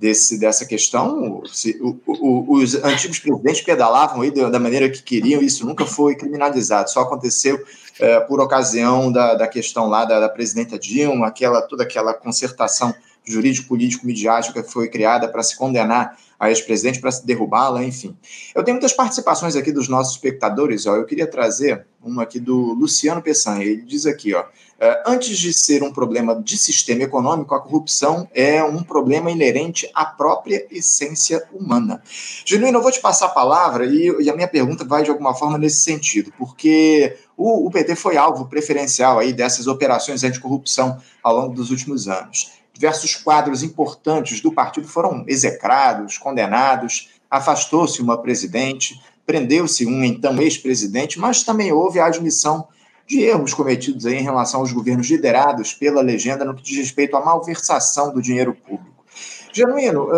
[0.05, 1.43] desse, dessa questão.
[1.47, 6.15] Se, o, o, os antigos presidentes pedalavam aí da, maneira que queriam, isso nunca foi
[6.15, 7.59] criminalizado, só aconteceu
[7.99, 12.95] é, por ocasião da, da questão lá da, da presidenta Dilma, aquela, toda aquela concertação
[13.25, 18.17] jurídico-político-midiática que foi criada para se condenar a ex-presidente, para se derrubá-la, enfim.
[18.55, 22.75] Eu tenho muitas participações aqui dos nossos espectadores, ó, eu queria trazer uma aqui do
[22.75, 24.45] Luciano Peçanha, ele diz aqui, ó,
[24.79, 29.89] é, antes de ser um problema de sistema econômico, a corrupção é um problema inerente
[29.95, 32.03] à própria essência humana.
[32.45, 35.35] Genuíno, eu vou te passar a palavra e, e, a minha pergunta vai de alguma
[35.35, 41.35] forma nesse sentido, porque o, o PT foi alvo preferencial aí dessas operações anticorrupção ao
[41.35, 42.64] longo dos últimos anos.
[42.75, 51.19] Diversos quadros importantes do partido foram execrados, condenados, afastou-se uma presidente, prendeu-se um então ex-presidente,
[51.19, 52.67] mas também houve a admissão
[53.07, 57.25] de erros cometidos em relação aos governos liderados pela legenda no que diz respeito à
[57.25, 59.05] malversação do dinheiro público.
[59.53, 60.09] Genuíno,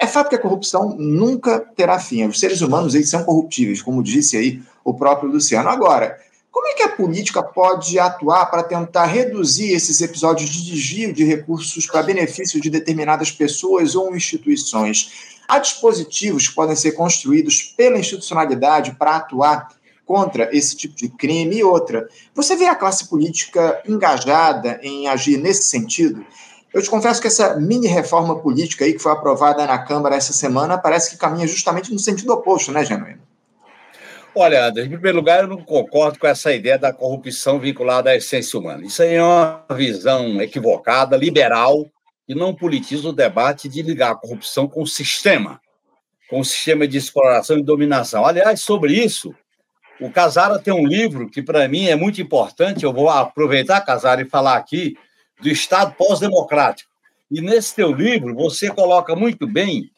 [0.00, 2.26] é fato que a corrupção nunca terá fim.
[2.26, 5.68] Os seres humanos eles são corruptíveis, como disse aí o próprio Luciano.
[5.68, 6.18] Agora,
[6.58, 11.22] como é que a política pode atuar para tentar reduzir esses episódios de desvio de
[11.22, 15.38] recursos para benefício de determinadas pessoas ou instituições?
[15.46, 19.68] Há dispositivos que podem ser construídos pela institucionalidade para atuar
[20.04, 21.58] contra esse tipo de crime.
[21.58, 26.26] E outra, você vê a classe política engajada em agir nesse sentido?
[26.74, 30.32] Eu te confesso que essa mini reforma política aí que foi aprovada na Câmara essa
[30.32, 33.27] semana parece que caminha justamente no sentido oposto, né, Genuíno?
[34.34, 38.16] Olha, André, em primeiro lugar, eu não concordo com essa ideia da corrupção vinculada à
[38.16, 38.84] essência humana.
[38.84, 41.90] Isso aí é uma visão equivocada, liberal,
[42.28, 45.60] e não politiza o debate de ligar a corrupção com o sistema,
[46.28, 48.24] com o sistema de exploração e dominação.
[48.24, 49.34] Aliás, sobre isso,
[50.00, 52.84] o Casara tem um livro que, para mim, é muito importante.
[52.84, 54.94] Eu vou aproveitar, Casara, e falar aqui
[55.40, 56.90] do Estado pós-democrático.
[57.30, 59.90] E nesse teu livro, você coloca muito bem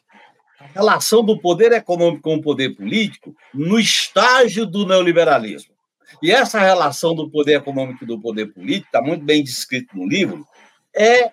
[0.73, 5.73] relação do poder econômico com o poder político no estágio do neoliberalismo.
[6.21, 10.07] E essa relação do poder econômico e do poder político, está muito bem descrito no
[10.07, 10.45] livro,
[10.95, 11.31] é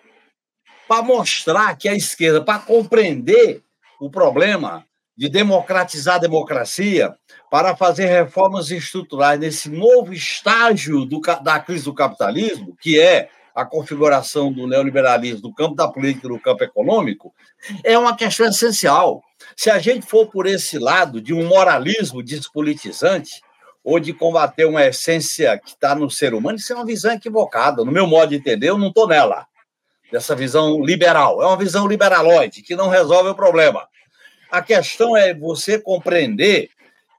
[0.86, 3.62] para mostrar que a esquerda, para compreender
[4.00, 4.84] o problema
[5.16, 7.12] de democratizar a democracia,
[7.50, 13.66] para fazer reformas estruturais nesse novo estágio do, da crise do capitalismo, que é a
[13.66, 17.34] configuração do neoliberalismo no campo da política e no campo econômico,
[17.82, 19.20] é uma questão essencial.
[19.56, 23.42] Se a gente for por esse lado de um moralismo despolitizante,
[23.82, 27.84] ou de combater uma essência que está no ser humano, isso é uma visão equivocada.
[27.84, 29.46] No meu modo de entender, eu não estou nela,
[30.12, 31.42] dessa visão liberal.
[31.42, 33.88] É uma visão liberaloide, que não resolve o problema.
[34.52, 36.70] A questão é você compreender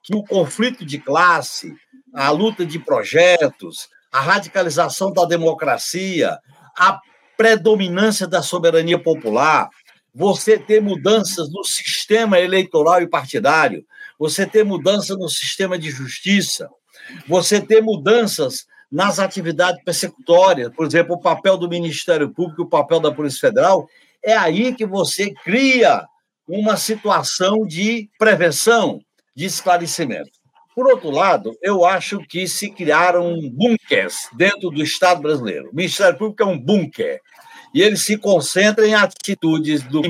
[0.03, 1.75] que o conflito de classe,
[2.13, 6.37] a luta de projetos, a radicalização da democracia,
[6.77, 6.99] a
[7.37, 9.69] predominância da soberania popular,
[10.13, 13.85] você ter mudanças no sistema eleitoral e partidário,
[14.17, 16.69] você ter mudanças no sistema de justiça,
[17.27, 22.99] você ter mudanças nas atividades persecutórias, por exemplo, o papel do Ministério Público, o papel
[22.99, 23.87] da Polícia Federal,
[24.23, 26.05] é aí que você cria
[26.47, 28.99] uma situação de prevenção,
[29.35, 30.38] de esclarecimento.
[30.79, 35.69] Por outro lado, eu acho que se criaram bunkers dentro do Estado brasileiro.
[35.69, 37.19] O Ministério Público é um bunker.
[37.75, 40.01] E ele se concentra em atitudes do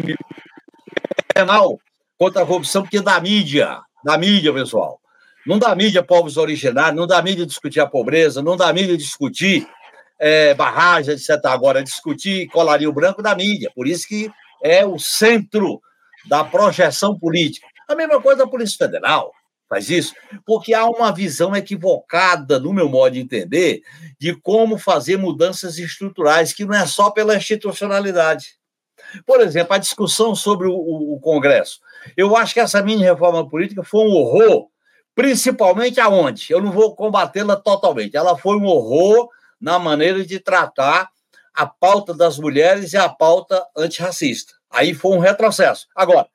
[1.33, 1.79] penal
[2.19, 4.99] contra a corrupção, porque da mídia, da mídia, pessoal.
[5.43, 9.67] Não dá mídia povos originários, não dá mídia discutir a pobreza, não dá mídia discutir
[10.19, 11.43] é, barragem, etc.
[11.45, 13.71] Agora, discutir colarinho branco da mídia.
[13.73, 14.29] Por isso que
[14.63, 15.81] é o centro
[16.27, 17.65] da projeção política.
[17.87, 19.31] A mesma coisa da Polícia Federal
[19.69, 23.83] faz isso, porque há uma visão equivocada, no meu modo de entender,
[24.19, 28.57] de como fazer mudanças estruturais, que não é só pela institucionalidade.
[29.25, 31.79] Por exemplo, a discussão sobre o, o, Congresso.
[32.17, 34.67] Eu acho que essa mini reforma política foi um horror,
[35.13, 36.47] principalmente aonde?
[36.51, 38.17] Eu não vou combatê-la totalmente.
[38.17, 39.29] Ela foi um horror
[39.61, 41.09] na maneira de tratar
[41.53, 44.53] a pauta das mulheres e a pauta antirracista.
[44.69, 45.87] Aí foi um retrocesso.
[45.95, 46.27] Agora,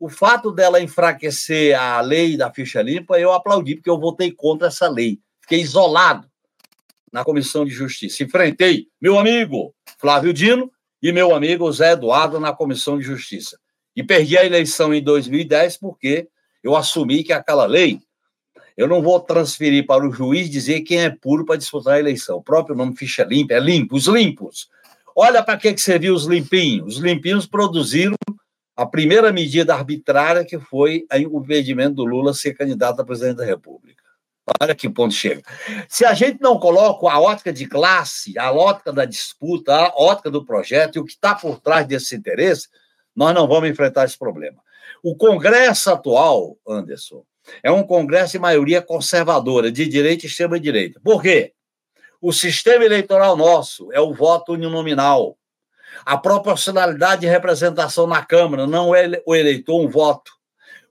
[0.00, 4.68] o fato dela enfraquecer a lei da ficha limpa, eu aplaudi, porque eu votei contra
[4.68, 5.18] essa lei.
[5.42, 6.28] Fiquei isolado
[7.12, 8.22] na Comissão de Justiça.
[8.22, 10.70] Enfrentei meu amigo Flávio Dino
[11.02, 13.58] e meu amigo Zé Eduardo na Comissão de Justiça.
[13.96, 16.28] E perdi a eleição em 2010 porque
[16.62, 18.00] eu assumi que aquela lei
[18.78, 22.36] eu não vou transferir para o juiz dizer quem é puro para disputar a eleição.
[22.36, 24.68] O próprio nome ficha limpa, é limpo, os limpos.
[25.16, 26.94] Olha para que, que serviu os limpinhos.
[26.94, 28.14] Os limpinhos produziram
[28.78, 33.44] a primeira medida arbitrária que foi o impedimento do Lula ser candidato a presidente da
[33.44, 34.04] República.
[34.60, 35.42] Olha que ponto chega.
[35.88, 40.30] Se a gente não coloca a ótica de classe, a ótica da disputa, a ótica
[40.30, 42.68] do projeto e o que está por trás desse interesse,
[43.16, 44.62] nós não vamos enfrentar esse problema.
[45.02, 47.24] O Congresso atual, Anderson,
[47.64, 51.00] é um Congresso de maioria conservadora, de direita e extrema-direita.
[51.02, 51.52] Por quê?
[52.20, 55.37] O sistema eleitoral nosso é o voto uninominal.
[56.04, 60.32] A proporcionalidade de representação na Câmara não é o eleitor um voto.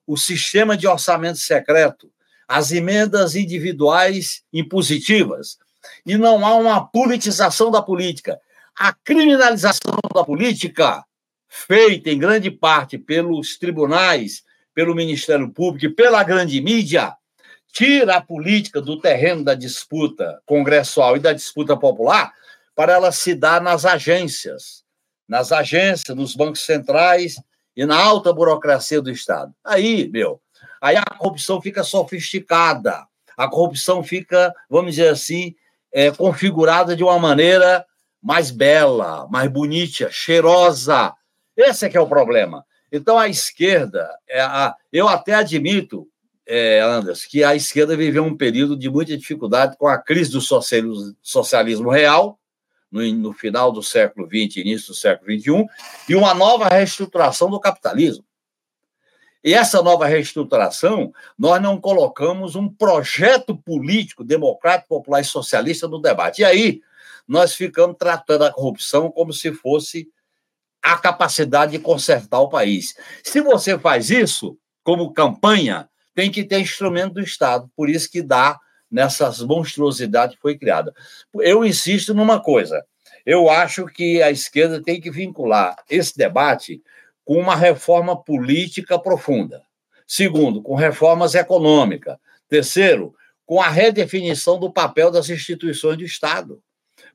[0.06, 2.12] O sistema de orçamento secreto,
[2.48, 5.58] as emendas individuais impositivas.
[6.06, 8.40] E não há uma politização da política.
[8.78, 11.04] A criminalização da política,
[11.48, 17.16] feita em grande parte pelos tribunais pelo Ministério Público e pela grande mídia,
[17.74, 22.32] tira a política do terreno da disputa congressual e da disputa popular
[22.76, 24.84] para ela se dar nas agências,
[25.28, 27.36] nas agências, nos bancos centrais
[27.76, 29.54] e na alta burocracia do Estado.
[29.64, 30.42] Aí, meu,
[30.82, 35.56] aí a corrupção fica sofisticada, a corrupção fica, vamos dizer assim,
[35.92, 37.86] é, configurada de uma maneira
[38.22, 41.14] mais bela, mais bonita, cheirosa.
[41.56, 42.66] Esse é que é o problema.
[42.92, 46.08] Então, a esquerda, é a, eu até admito,
[46.46, 50.42] é, Anderson, que a esquerda viveu um período de muita dificuldade com a crise do
[50.42, 52.40] socialismo, socialismo real,
[52.92, 55.66] no, no, final do século XX, início do século XXI,
[56.10, 58.26] e uma nova reestruturação do capitalismo.
[59.44, 66.02] E essa nova reestruturação, nós não colocamos um projeto político, democrático, popular e socialista no
[66.02, 66.42] debate.
[66.42, 66.82] E aí,
[67.28, 70.10] nós ficamos tratando a corrupção como se fosse
[70.82, 72.96] a capacidade de consertar o país.
[73.24, 77.70] Se você faz isso, como campanha, tem que ter instrumento do Estado.
[77.76, 80.94] Por isso que dá nessas monstruosidades que foi criada.
[81.36, 82.86] Eu insisto numa coisa.
[83.26, 86.82] Eu acho que a esquerda tem que vincular esse debate
[87.26, 89.62] com uma reforma política profunda.
[90.08, 92.18] Segundo, com reformas econômicas.
[92.48, 93.14] Terceiro,
[93.46, 96.62] com a redefinição do papel das instituições do Estado.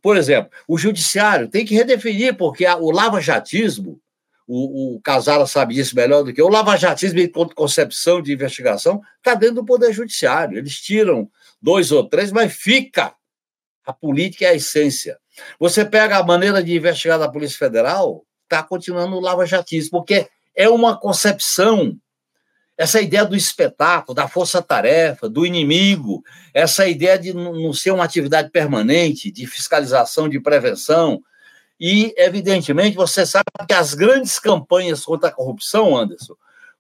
[0.03, 3.99] Por exemplo, o judiciário tem que redefinir, porque o lava-jatismo,
[4.55, 9.01] o, o Casara sabe disso melhor do que eu, o lava-jatismo enquanto concepção de investigação
[9.17, 10.59] está dentro do Poder Judiciário.
[10.59, 13.15] Eles tiram dois ou três, mas fica.
[13.87, 15.19] A política é a essência.
[15.59, 20.69] Você pega a maneira de investigar da Polícia Federal, está continuando o lava-jatismo, porque é
[20.69, 21.99] uma concepção
[22.77, 28.51] essa ideia do espetáculo, da força-tarefa, do inimigo, essa ideia de não ser uma atividade
[28.51, 31.23] permanente, de fiscalização, de prevenção.
[31.85, 36.37] E, evidentemente, você sabe que as grandes campanhas contra a corrupção, Anderson,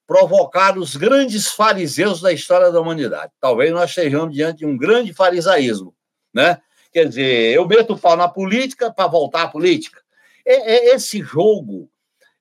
[0.06, 3.32] provocaram os grandes fariseus da história da humanidade.
[3.40, 5.92] Talvez nós estejamos diante de um grande farisaísmo,
[6.32, 6.60] né?
[6.92, 10.00] Quer dizer, eu meto o pau na política para voltar à política.
[10.46, 11.90] É esse jogo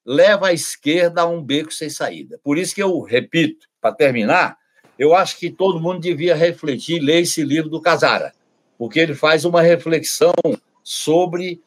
[0.06, 2.40] leva a esquerda a um beco sem saída.
[2.44, 4.56] Por isso que eu repito, para terminar,
[5.00, 8.32] eu acho que todo mundo devia refletir, ler esse livro do Casara,
[8.78, 10.34] porque ele faz uma reflexão
[10.84, 11.60] sobre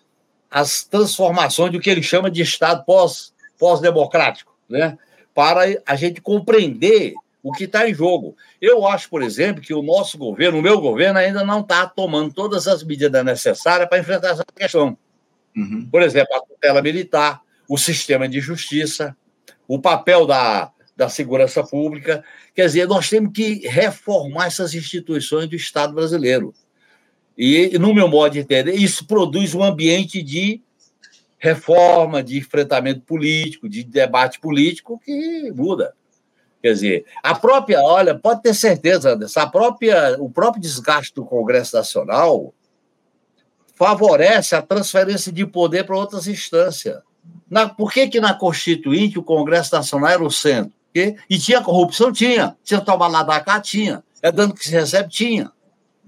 [0.54, 4.96] as transformações do que ele chama de Estado pós, pós-democrático, né?
[5.34, 7.12] para a gente compreender
[7.42, 8.36] o que está em jogo.
[8.62, 12.32] Eu acho, por exemplo, que o nosso governo, o meu governo, ainda não está tomando
[12.32, 14.96] todas as medidas necessárias para enfrentar essa questão.
[15.56, 15.88] Uhum.
[15.90, 19.16] Por exemplo, a tutela militar, o sistema de justiça,
[19.66, 22.22] o papel da, da segurança pública.
[22.54, 26.54] Quer dizer, nós temos que reformar essas instituições do Estado brasileiro.
[27.37, 30.62] E, no meu modo de entender, isso produz um ambiente de
[31.39, 35.95] reforma, de enfrentamento político, de debate político que muda.
[36.62, 41.24] Quer dizer, a própria, olha, pode ter certeza, Anderson, a própria, o próprio desgaste do
[41.24, 42.55] Congresso Nacional
[43.74, 47.03] favorece a transferência de poder para outras instâncias.
[47.51, 50.72] Na, por que, que na Constituinte o Congresso Nacional era o centro?
[50.85, 52.12] Porque, e tinha corrupção?
[52.12, 52.57] Tinha.
[52.62, 53.61] Tinha tomar lá da cá?
[53.61, 54.03] Tinha.
[54.22, 55.09] É dano que se recebe?
[55.11, 55.51] Tinha.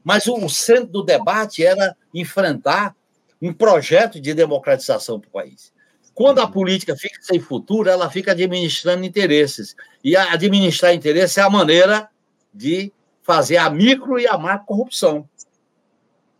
[0.06, 2.94] Mas o, o centro do debate era enfrentar
[3.42, 5.72] um projeto de democratização para o país.
[6.14, 9.74] Quando a política fica sem futuro, ela fica administrando interesses.
[10.04, 12.08] E administrar interesses é a maneira
[12.54, 15.28] de fazer a micro e a macro corrupção.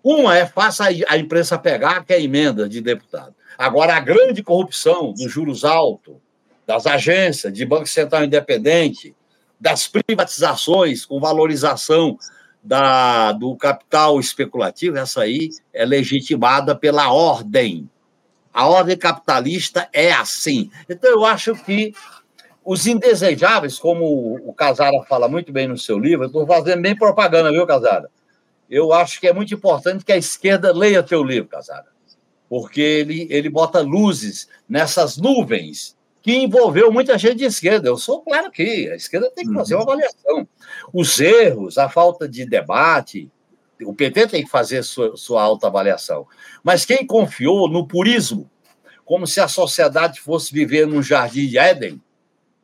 [0.00, 3.34] Uma é faça a imprensa pegar, que é emenda de deputado.
[3.58, 6.14] Agora, a grande corrupção dos juros altos,
[6.64, 9.12] das agências, de Banco Central Independente,
[9.60, 12.16] das privatizações com valorização
[12.66, 17.88] da, do capital especulativo, essa aí é legitimada pela ordem
[18.56, 20.70] a ordem capitalista é assim.
[20.88, 21.92] Então, eu acho que
[22.64, 26.96] os indesejáveis, como o Casara fala muito bem no seu livro, eu estou fazendo bem
[26.96, 28.08] propaganda, viu, Casara?
[28.70, 31.88] Eu acho que é muito importante que a esquerda leia teu livro, Casara,
[32.48, 35.94] porque ele, ele bota luzes nessas nuvens
[36.26, 37.86] que envolveu muita gente de esquerda.
[37.86, 39.90] Eu sou claro que a esquerda tem que fazer uma uhum.
[39.92, 40.48] avaliação.
[40.92, 43.30] Os erros, a falta de debate,
[43.80, 46.26] o PT tem que fazer sua, sua autoavaliação.
[46.64, 48.50] Mas quem confiou no purismo,
[49.04, 52.02] como se a sociedade fosse viver num jardim de Éden,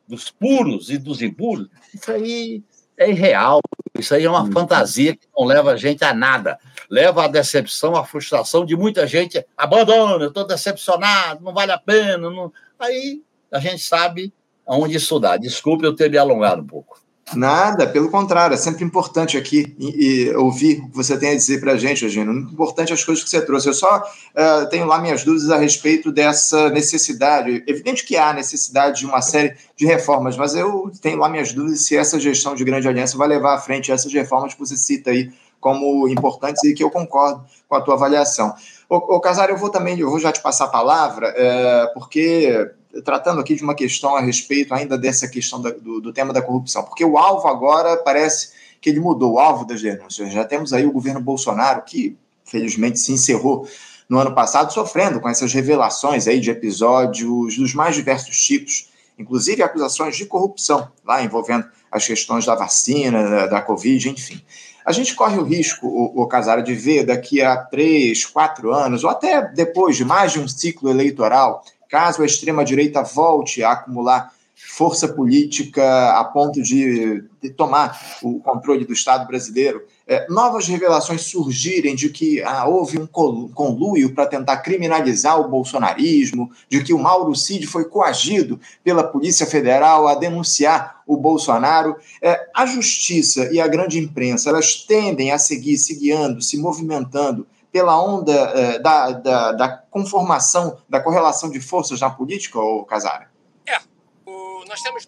[0.05, 2.61] dos puros e dos impuros, isso aí
[2.97, 3.61] é irreal.
[3.97, 4.51] Isso aí é uma hum.
[4.51, 6.59] fantasia que não leva a gente a nada.
[6.89, 9.41] Leva à decepção, à frustração de muita gente.
[9.55, 12.29] Abandona, estou decepcionado, não vale a pena.
[12.29, 12.51] Não...
[12.77, 14.33] Aí a gente sabe
[14.65, 15.37] aonde estudar.
[15.37, 17.03] Desculpe eu ter me alongado um pouco.
[17.33, 21.35] Nada, pelo contrário, é sempre importante aqui e, e ouvir o que você tem a
[21.35, 22.33] dizer para a gente, Eugênio.
[22.33, 23.67] Muito importante as coisas que você trouxe.
[23.67, 27.63] Eu só uh, tenho lá minhas dúvidas a respeito dessa necessidade.
[27.65, 31.85] Evidente que há necessidade de uma série de reformas, mas eu tenho lá minhas dúvidas
[31.85, 35.09] se essa gestão de grande aliança vai levar à frente essas reformas que você cita
[35.09, 38.53] aí como importantes e que eu concordo com a tua avaliação.
[38.89, 42.69] Ô Casar, eu vou também, eu vou já te passar a palavra, é, porque
[43.01, 46.41] tratando aqui de uma questão a respeito ainda dessa questão da, do, do, tema da
[46.41, 50.31] corrupção, porque o alvo agora parece que ele mudou, o alvo das denúncias.
[50.31, 53.67] Já temos aí o governo Bolsonaro, que felizmente se encerrou
[54.07, 59.63] no ano passado, sofrendo com essas revelações aí de episódios dos mais diversos tipos, inclusive
[59.63, 64.41] acusações de corrupção, lá envolvendo as questões da vacina, da, da Covid, enfim.
[64.85, 69.03] A gente corre o risco, o, o Casara, de ver daqui a três, quatro anos,
[69.03, 71.63] ou até depois de mais de um ciclo eleitoral,
[71.93, 78.83] caso a extrema-direita volte a acumular força política a ponto de, de tomar o controle
[78.83, 84.57] do Estado brasileiro, é, novas revelações surgirem de que ah, houve um conluio para tentar
[84.57, 91.03] criminalizar o bolsonarismo, de que o Mauro Cid foi coagido pela Polícia Federal a denunciar
[91.05, 96.41] o Bolsonaro, é, a justiça e a grande imprensa elas tendem a seguir se guiando,
[96.41, 102.59] se movimentando pela onda eh, da, da, da, conformação, da correlação de forças na política,
[102.59, 103.31] ou Casara?
[103.65, 103.79] É.
[104.27, 105.07] O, nós temos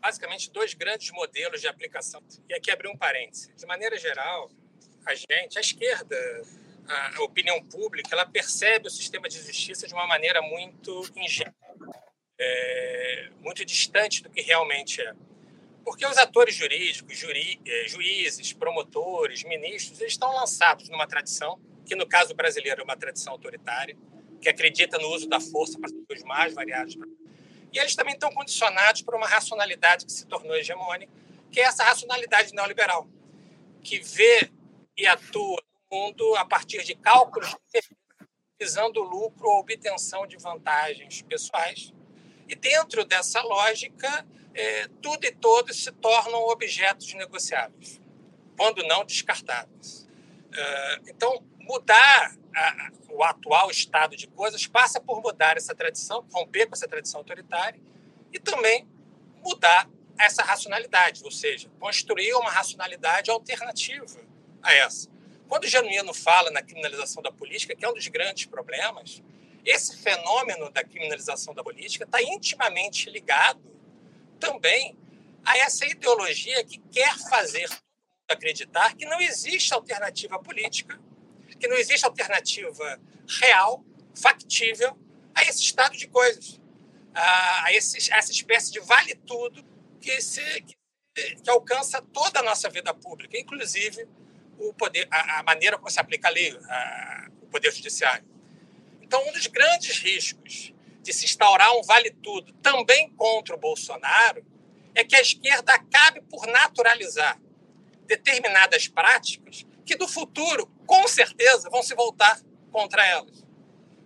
[0.00, 2.22] basicamente dois grandes modelos de aplicação.
[2.48, 3.52] E aqui abrir um parêntese.
[3.56, 4.48] De maneira geral,
[5.04, 6.16] a gente, a esquerda,
[6.86, 11.52] a, opinião pública, ela percebe o sistema de justiça de uma maneira muito ingênua,
[12.38, 15.12] é, muito distante do que realmente é.
[15.84, 21.94] Porque os atores jurídicos, juri, eh, juízes, promotores, ministros, eles estão lançados numa tradição que
[21.94, 23.96] no caso brasileiro é uma tradição autoritária,
[24.40, 26.96] que acredita no uso da força para os mais variados.
[27.72, 31.12] E eles também estão condicionados por uma racionalidade que se tornou hegemônica,
[31.50, 33.08] que é essa racionalidade neoliberal,
[33.82, 34.50] que vê
[34.96, 37.54] e atua no mundo a partir de cálculos
[38.58, 41.92] visando lucro ou obtenção de vantagens pessoais.
[42.48, 48.00] E dentro dessa lógica, é, tudo e todos se tornam objetos negociáveis,
[48.56, 50.08] quando não descartáveis.
[50.54, 56.66] Uh, então, mudar a, o atual estado de coisas passa por mudar essa tradição, romper
[56.66, 57.80] com essa tradição autoritária
[58.32, 58.88] e também
[59.42, 59.88] mudar
[60.18, 64.20] essa racionalidade, ou seja, construir uma racionalidade alternativa
[64.62, 65.08] a essa.
[65.48, 69.22] Quando o Genuíno fala na criminalização da política, que é um dos grandes problemas,
[69.64, 73.62] esse fenômeno da criminalização da política está intimamente ligado
[74.38, 74.96] também
[75.44, 77.68] a essa ideologia que quer fazer
[78.28, 80.98] acreditar que não existe alternativa política
[81.64, 83.00] que não existe alternativa
[83.40, 83.82] real,
[84.14, 84.98] factível,
[85.34, 86.60] a esse estado de coisas,
[87.14, 89.64] a, a essa espécie de vale-tudo
[89.98, 90.76] que, se, que,
[91.36, 94.06] que, alcança toda a nossa vida pública, inclusive
[94.58, 98.28] o poder, a, a maneira como se aplica a lei, a, o poder judiciário.
[99.00, 104.44] Então, um dos grandes riscos de se instaurar um vale-tudo também contra o Bolsonaro
[104.94, 107.40] é que a esquerda acabe por naturalizar
[108.06, 113.44] determinadas práticas que no futuro, com certeza, vão se voltar contra elas.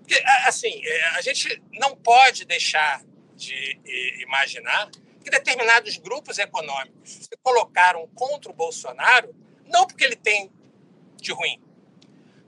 [0.00, 3.02] Porque, assim, é, a gente não pode deixar
[3.34, 3.80] de
[4.20, 4.90] imaginar
[5.22, 9.34] que determinados grupos econômicos se colocaram contra o Bolsonaro
[9.66, 10.50] não porque ele tem
[11.16, 11.60] de ruim,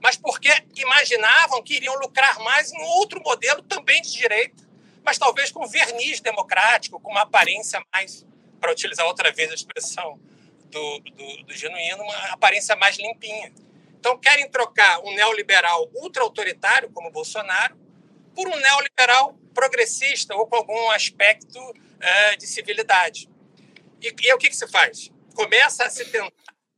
[0.01, 4.67] mas porque imaginavam que iriam lucrar mais em outro modelo também de direita,
[5.03, 8.25] mas talvez com verniz democrático, com uma aparência mais,
[8.59, 10.19] para utilizar outra vez a expressão
[10.71, 13.53] do, do, do genuíno, uma aparência mais limpinha.
[13.99, 17.77] Então, querem trocar um neoliberal ultra-autoritário, como Bolsonaro,
[18.33, 23.29] por um neoliberal progressista ou com algum aspecto uh, de civilidade.
[24.01, 25.11] E, e o que, que se faz?
[25.35, 26.31] Começa a se tentar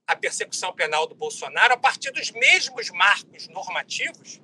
[0.05, 4.41] a persecução penal do Bolsonaro a partir dos mesmos marcos normativos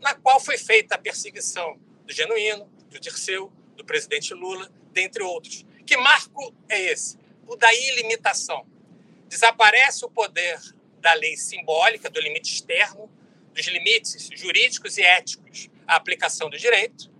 [0.00, 5.64] na qual foi feita a perseguição do Genuíno, do Dirceu, do presidente Lula, dentre outros.
[5.86, 7.18] Que marco é esse?
[7.46, 8.66] O da ilimitação.
[9.32, 10.60] Desaparece o poder
[11.00, 13.10] da lei simbólica, do limite externo,
[13.54, 17.10] dos limites jurídicos e éticos à aplicação do direito.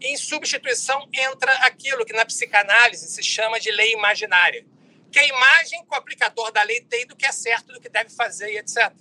[0.00, 4.64] E, em substituição entra aquilo que na psicanálise se chama de lei imaginária,
[5.10, 7.80] que é a imagem que o aplicador da lei tem do que é certo, do
[7.80, 8.94] que deve fazer e etc.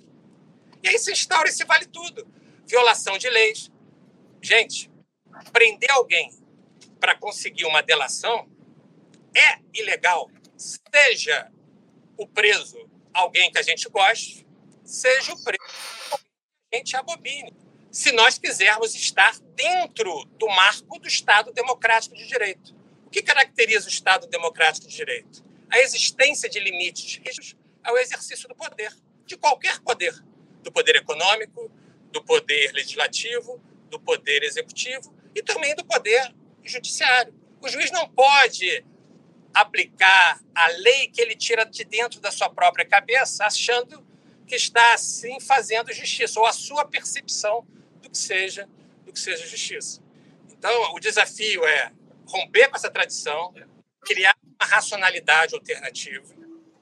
[0.82, 2.28] E aí se instaura esse vale tudo.
[2.66, 3.70] Violação de leis.
[4.42, 4.90] Gente,
[5.54, 6.32] prender alguém
[7.00, 8.50] para conseguir uma delação
[9.36, 11.52] é ilegal, seja
[12.18, 14.46] o preso alguém que a gente goste,
[14.84, 15.60] seja o preso
[16.70, 17.56] que a gente abobine.
[17.92, 22.76] Se nós quisermos estar dentro do marco do Estado democrático de direito.
[23.06, 25.44] O que caracteriza o Estado democrático de direito?
[25.70, 27.20] A existência de limites
[27.84, 28.94] ao exercício do poder,
[29.26, 30.14] de qualquer poder,
[30.62, 31.72] do poder econômico,
[32.12, 37.34] do poder legislativo, do poder executivo e também do poder judiciário.
[37.62, 38.86] O juiz não pode
[39.54, 44.06] aplicar a lei que ele tira de dentro da sua própria cabeça, achando
[44.46, 47.66] que está assim fazendo justiça ou a sua percepção
[48.02, 48.68] do que seja
[49.06, 50.02] do que seja justiça.
[50.52, 51.92] Então, o desafio é
[52.26, 53.54] romper com essa tradição,
[54.02, 56.26] criar uma racionalidade alternativa,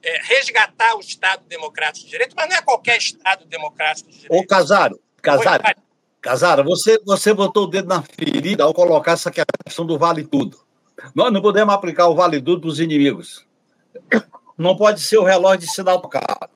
[0.02, 4.42] é, resgatar o Estado democrático de direito, mas não é qualquer Estado democrático de direito.
[4.42, 5.62] Ô, Casaro, Casaro,
[6.20, 10.65] Casara, você, você botou o dedo na ferida ao colocar essa questão do vale tudo.
[11.14, 13.46] Nós não podemos aplicar o vale tudo para os inimigos.
[14.56, 16.50] Não pode ser o relógio de sinal tocado.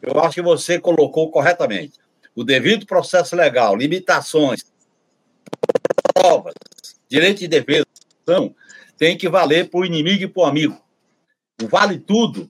[0.00, 1.98] Eu acho que você colocou corretamente.
[2.34, 4.64] O devido processo legal, limitações,
[6.14, 6.54] provas,
[7.08, 7.86] direito de defesa,
[8.96, 10.80] tem que valer para o inimigo e para o amigo.
[11.60, 12.48] O vale tudo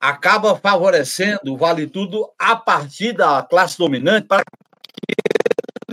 [0.00, 4.44] acaba favorecendo o vale tudo a partir da classe dominante para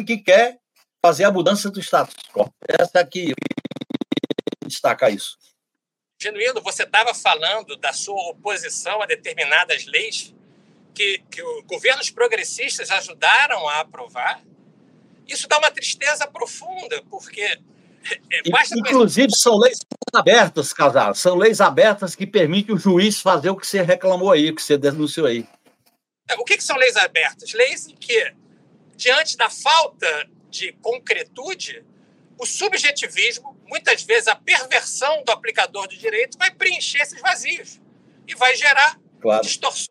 [0.05, 0.59] que quer
[1.03, 2.51] fazer a mudança do status quo.
[2.67, 3.33] Essa aqui,
[4.69, 5.37] destacar isso.
[6.21, 10.33] Genuíno, você estava falando da sua oposição a determinadas leis
[10.93, 14.41] que, que os governos progressistas ajudaram a aprovar.
[15.27, 17.41] Isso dá uma tristeza profunda, porque.
[18.31, 19.79] É, basta Inclusive, são leis
[20.13, 21.15] abertas, Casar.
[21.15, 24.61] São leis abertas que permitem o juiz fazer o que você reclamou aí, o que
[24.61, 25.47] você denunciou aí.
[26.27, 27.53] É, o que, que são leis abertas?
[27.53, 28.33] Leis em que
[28.95, 31.85] diante da falta de concretude,
[32.37, 37.79] o subjetivismo, muitas vezes a perversão do aplicador do direito, vai preencher esses vazios
[38.27, 39.43] e vai gerar claro.
[39.43, 39.87] distorções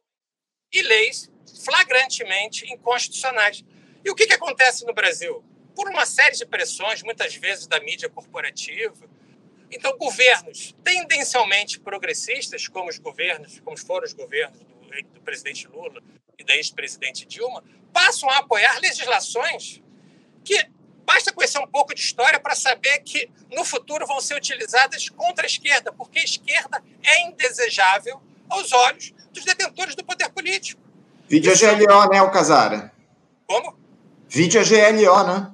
[0.73, 1.31] e leis
[1.65, 3.65] flagrantemente inconstitucionais.
[4.05, 5.45] E o que, que acontece no Brasil?
[5.75, 9.09] Por uma série de pressões, muitas vezes da mídia corporativa,
[9.71, 16.03] então governos tendencialmente progressistas, como os governos, como foram os governos do, do presidente Lula
[16.39, 17.63] e da ex-presidente Dilma,
[17.93, 19.83] passam a apoiar legislações
[20.45, 20.69] que
[21.09, 25.47] basta conhecer um pouco de história para saber que no futuro vão ser utilizadas contra
[25.47, 30.83] a esquerda, porque a esquerda é indesejável aos olhos dos detentores do poder político.
[31.27, 32.93] Vídeo a GLO, né, Alcazara?
[33.47, 33.75] Como?
[34.29, 35.51] Vídeo a GLO, né?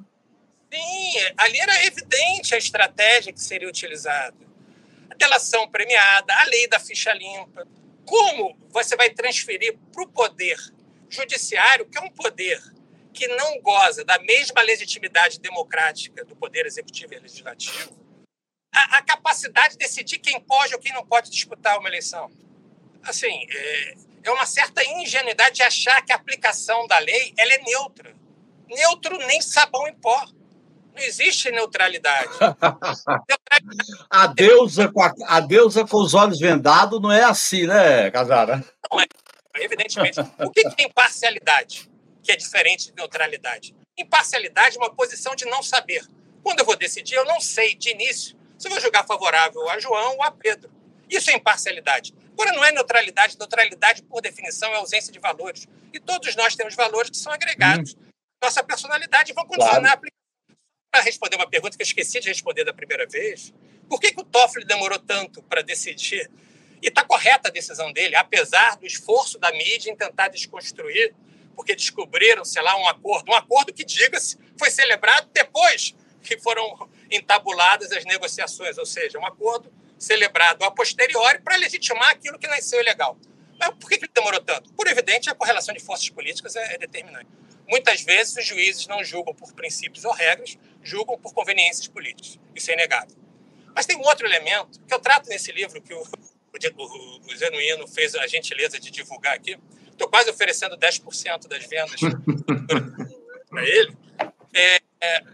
[0.72, 4.34] Sim, ali era evidente a estratégia que seria utilizada.
[5.08, 7.64] A delação premiada, a lei da ficha limpa.
[8.04, 10.58] Como você vai transferir para o poder
[11.08, 12.60] judiciário, que é um poder
[13.14, 17.96] que não goza da mesma legitimidade democrática do poder executivo e legislativo,
[18.74, 22.30] a, a capacidade de decidir quem pode ou quem não pode disputar uma eleição.
[23.02, 23.94] Assim, é,
[24.24, 28.14] é uma certa ingenuidade de achar que a aplicação da lei ela é neutra.
[28.68, 30.26] Neutro nem sabão em pó.
[30.94, 32.30] Não existe neutralidade.
[34.10, 38.64] a, deusa com a, a, deusa com os olhos vendados não é assim, né, Casara?
[38.90, 39.06] Não é
[39.56, 40.20] evidentemente.
[40.38, 41.90] O que é imparcialidade,
[42.24, 43.76] que é diferente de neutralidade?
[43.96, 46.04] Imparcialidade é uma posição de não saber.
[46.42, 49.78] Quando eu vou decidir, eu não sei de início se eu vou julgar favorável a
[49.78, 50.72] João ou a Pedro.
[51.08, 52.14] Isso é imparcialidade.
[52.32, 53.38] Agora, não é neutralidade.
[53.38, 55.68] Neutralidade, por definição, é ausência de valores.
[55.92, 57.94] E todos nós temos valores que são agregados.
[57.94, 58.08] Hum.
[58.42, 59.88] Nossa personalidade vão condicionar claro.
[59.88, 60.24] a aplicação.
[60.90, 63.52] Para responder uma pergunta que eu esqueci de responder da primeira vez,
[63.88, 66.30] por que, que o Toffoli demorou tanto para decidir
[66.80, 71.14] e está correta a decisão dele, apesar do esforço da mídia em tentar desconstruir,
[71.54, 73.30] porque descobriram, sei lá, um acordo.
[73.30, 79.26] Um acordo que, diga-se, foi celebrado depois que foram entabuladas as negociações, ou seja, um
[79.26, 83.16] acordo celebrado a posteriori para legitimar aquilo que nasceu ilegal.
[83.58, 84.72] Mas por que, que demorou tanto?
[84.72, 87.28] Por evidente, a correlação de forças políticas é, é determinante.
[87.68, 92.38] Muitas vezes os juízes não julgam por princípios ou regras, julgam por conveniências políticas.
[92.54, 93.16] Isso é inegável.
[93.74, 97.88] Mas tem um outro elemento que eu trato nesse livro que o, o, o Zenuino
[97.88, 99.58] fez a gentileza de divulgar aqui.
[99.94, 102.00] Estou quase oferecendo 10% das vendas
[103.48, 103.96] para ele.
[104.52, 105.24] É, é,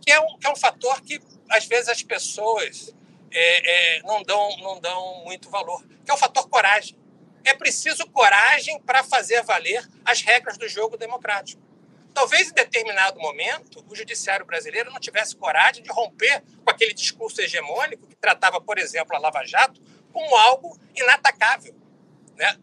[0.00, 2.94] que, é um, que é um fator que, às vezes, as pessoas
[3.30, 6.96] é, é, não, dão, não dão muito valor, que é o fator coragem.
[7.42, 11.60] É preciso coragem para fazer valer as regras do jogo democrático.
[12.14, 17.40] Talvez em determinado momento o judiciário brasileiro não tivesse coragem de romper com aquele discurso
[17.40, 21.74] hegemônico que tratava, por exemplo, a Lava Jato como algo inatacável.
[22.36, 22.56] Né?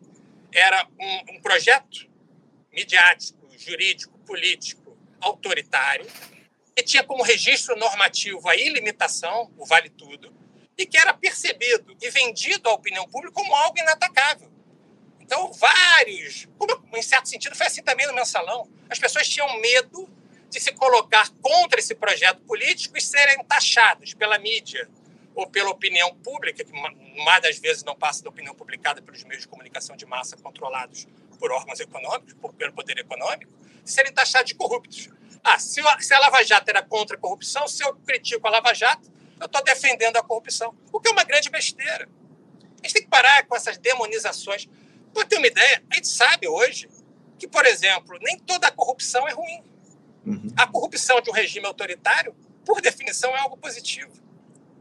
[0.53, 2.09] Era um, um projeto
[2.71, 6.05] midiático, jurídico, político, autoritário,
[6.75, 10.33] que tinha como registro normativo a ilimitação, o vale tudo,
[10.77, 14.51] e que era percebido e vendido à opinião pública como algo inatacável.
[15.19, 20.09] Então, vários, como em certo sentido foi assim também no mensalão, as pessoas tinham medo
[20.49, 24.89] de se colocar contra esse projeto político e serem taxados pela mídia
[25.33, 26.71] ou pela opinião pública, que
[27.23, 31.07] mais das vezes não passa da opinião publicada pelos meios de comunicação de massa controlados
[31.39, 33.51] por órgãos econômicos, por, pelo poder econômico,
[33.83, 35.09] serem taxados de corruptos.
[35.43, 38.73] Ah, se, se a Lava Jato era contra a corrupção, se eu critico a Lava
[38.73, 42.07] Jato, eu estou defendendo a corrupção, o que é uma grande besteira.
[42.81, 44.69] A gente tem que parar com essas demonizações.
[45.13, 46.87] Para ter uma ideia, a gente sabe hoje
[47.39, 49.63] que, por exemplo, nem toda a corrupção é ruim.
[50.25, 50.53] Uhum.
[50.55, 54.11] A corrupção de um regime autoritário, por definição, é algo positivo.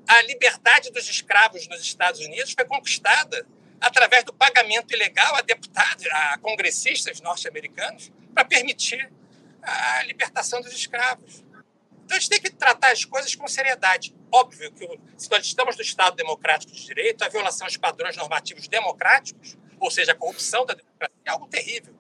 [0.09, 3.47] A liberdade dos escravos nos Estados Unidos foi conquistada
[3.81, 9.11] através do pagamento ilegal a deputados, a congressistas norte-americanos, para permitir
[9.63, 11.45] a libertação dos escravos.
[12.05, 14.15] Então a gente tem que tratar as coisas com seriedade.
[14.33, 14.87] Óbvio que
[15.17, 19.91] se nós estamos no Estado democrático de direito, a violação aos padrões normativos democráticos, ou
[19.91, 21.95] seja, a corrupção da democracia, é algo terrível.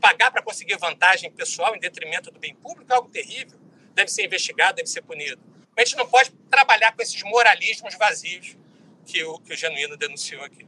[0.00, 3.58] Pagar para conseguir vantagem pessoal em detrimento do bem público é algo terrível.
[3.94, 5.40] Deve ser investigado, deve ser punido.
[5.76, 8.56] A gente não pode trabalhar com esses moralismos vazios
[9.04, 10.66] que o, que o Genuíno denunciou aqui.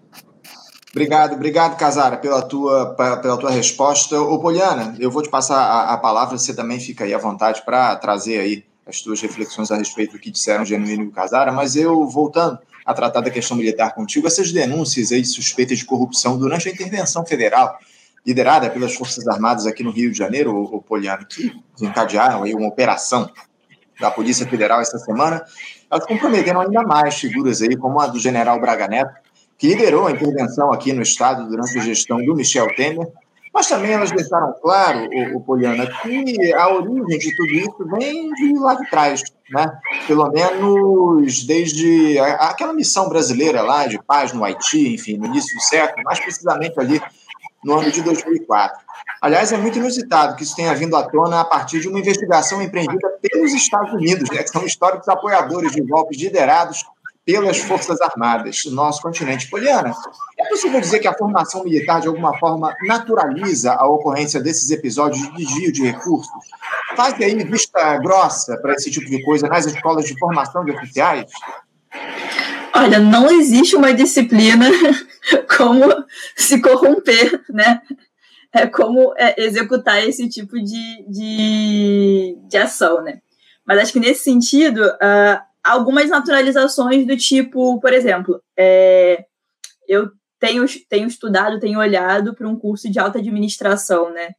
[0.90, 4.18] Obrigado, obrigado, Casara, pela tua, pela tua resposta.
[4.18, 7.62] Ô, Poliana, eu vou te passar a, a palavra, você também fica aí à vontade
[7.64, 11.76] para trazer aí as tuas reflexões a respeito do que disseram Genuíno e Casara, mas
[11.76, 16.68] eu, voltando a tratar da questão militar contigo, essas denúncias aí suspeitas de corrupção durante
[16.68, 17.78] a intervenção federal,
[18.24, 22.68] liderada pelas Forças Armadas aqui no Rio de Janeiro, o, Poliano, que encadearam aí uma
[22.68, 23.30] operação
[24.00, 25.44] da Polícia Federal essa semana,
[25.90, 29.14] elas comprometeram ainda mais figuras aí, como a do general Braga Neto,
[29.58, 33.06] que liderou a intervenção aqui no Estado durante a gestão do Michel Temer,
[33.56, 38.30] mas também elas deixaram claro, o, o Poliana, que a origem de tudo isso vem
[38.34, 39.66] de lá de trás, né?
[40.06, 45.62] Pelo menos desde aquela missão brasileira lá de paz no Haiti, enfim, no início do
[45.62, 47.00] século, mais precisamente ali
[47.64, 48.78] no ano de 2004.
[49.20, 52.60] Aliás, é muito inusitado que isso tenha vindo à tona a partir de uma investigação
[52.60, 56.84] empreendida pelos Estados Unidos, né, que são históricos apoiadores de golpes liderados
[57.26, 59.50] pelas Forças Armadas do nosso continente.
[59.50, 59.92] Poliana,
[60.38, 65.22] é possível dizer que a formação militar, de alguma forma, naturaliza a ocorrência desses episódios
[65.22, 66.30] de desvio de recursos?
[66.94, 71.28] Faz aí vista grossa para esse tipo de coisa nas escolas de formação de oficiais?
[72.72, 74.70] Olha, não existe uma disciplina
[75.58, 75.82] como
[76.36, 77.80] se corromper, né?
[78.56, 83.20] É como é, executar esse tipo de, de, de ação, né?
[83.66, 89.24] Mas acho que nesse sentido, uh, algumas naturalizações do tipo, por exemplo, é,
[89.88, 94.30] eu tenho, tenho estudado, tenho olhado para um curso de alta administração né,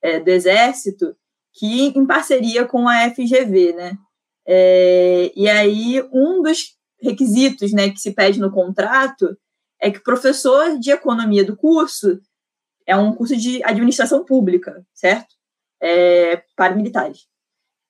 [0.00, 1.16] é, do Exército,
[1.52, 3.98] que em parceria com a FGV, né?
[4.46, 9.36] É, e aí, um dos requisitos né, que se pede no contrato
[9.80, 12.20] é que o professor de economia do curso
[12.86, 15.34] é um curso de administração pública, certo?
[15.80, 17.26] É, para militares.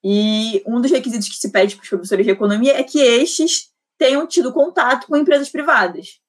[0.03, 3.71] E um dos requisitos que se pede para os professores de economia é que estes
[3.99, 6.21] tenham tido contato com empresas privadas.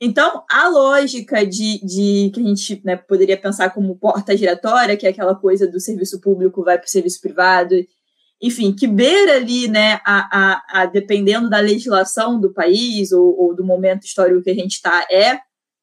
[0.00, 5.06] Então, a lógica de, de que a gente né, poderia pensar como porta giratória, que
[5.06, 7.74] é aquela coisa do serviço público vai para o serviço privado,
[8.40, 13.54] enfim, que beira ali, né, a, a, a dependendo da legislação do país ou, ou,
[13.54, 15.40] do momento histórico que a gente está, é,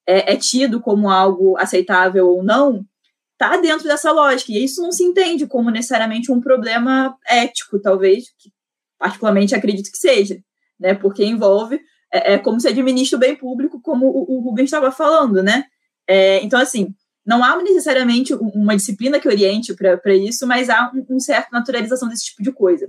[0.08, 2.86] é, é tido como algo aceitável ou não,
[3.34, 4.52] está dentro dessa lógica.
[4.52, 8.52] E isso não se entende como necessariamente um problema ético, talvez, que
[8.98, 10.38] particularmente acredito que seja,
[10.80, 10.94] né?
[10.94, 11.80] Porque envolve
[12.12, 15.66] é, é como se administra o bem público, como o, o Rubens estava falando, né?
[16.08, 16.94] É, então, assim,
[17.26, 22.08] não há necessariamente uma disciplina que oriente para isso, mas há um, um certo naturalização
[22.08, 22.88] desse tipo de coisa.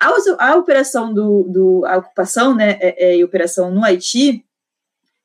[0.00, 4.44] A, a operação do, do a ocupação, né, é, é, operação no Haiti,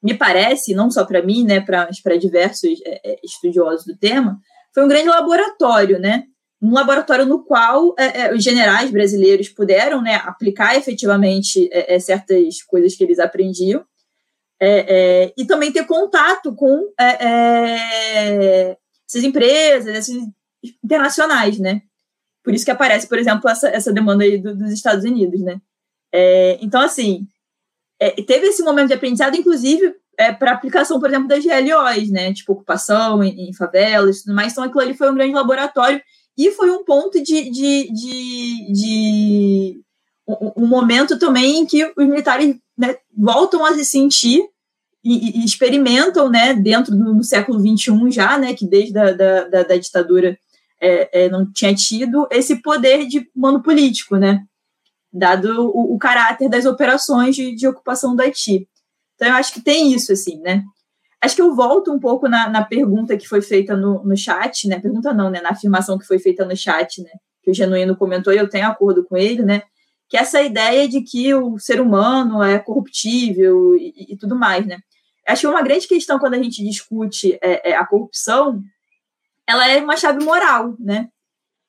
[0.01, 4.39] me parece, não só para mim, né, para diversos é, é, estudiosos do tema,
[4.73, 6.25] foi um grande laboratório, né,
[6.61, 11.99] um laboratório no qual é, é, os generais brasileiros puderam né, aplicar efetivamente é, é
[11.99, 13.85] certas coisas que eles aprendiam
[14.59, 16.89] é, e também ter contato com
[19.05, 20.15] essas empresas essas
[20.83, 21.81] internacionais, né?
[22.41, 25.59] Por isso que aparece, por exemplo, essa, essa demanda aí do, dos Estados Unidos, né?
[26.61, 27.27] então, assim,
[28.27, 32.33] teve esse momento de aprendizado, inclusive, é, para aplicação, por exemplo, das GLOs, né?
[32.33, 34.51] Tipo, ocupação em, em favelas e tudo mais.
[34.51, 36.01] Então, aquilo ali foi um grande laboratório
[36.37, 39.81] e foi um ponto de, de, de, de
[40.27, 44.43] um, um, momento também em que os militares né, voltam a se sentir
[45.03, 49.63] e, e, experimentam, né, dentro do século XXI já, né, que desde a da, da,
[49.63, 50.37] da ditadura
[50.81, 54.43] é, é, não tinha tido esse poder de mando político, né,
[55.15, 58.67] dado o, o caráter das operações de, de ocupação do Haiti.
[59.15, 60.63] Então, eu acho que tem isso, assim, né?
[61.21, 64.67] Acho que eu volto um pouco na, na pergunta que foi feita no, no chat,
[64.67, 64.79] né?
[64.79, 65.41] Pergunta não, né?
[65.41, 67.09] Na afirmação que foi feita no chat, né?
[67.41, 69.63] Que o Genuíno comentou e eu tenho acordo com ele, né?
[70.09, 74.79] Que essa ideia de que o ser humano é corruptível e, e tudo mais, né?
[75.25, 78.61] Acho que uma grande questão quando a gente discute é, é a corrupção,
[79.47, 81.07] ela é uma chave moral, né?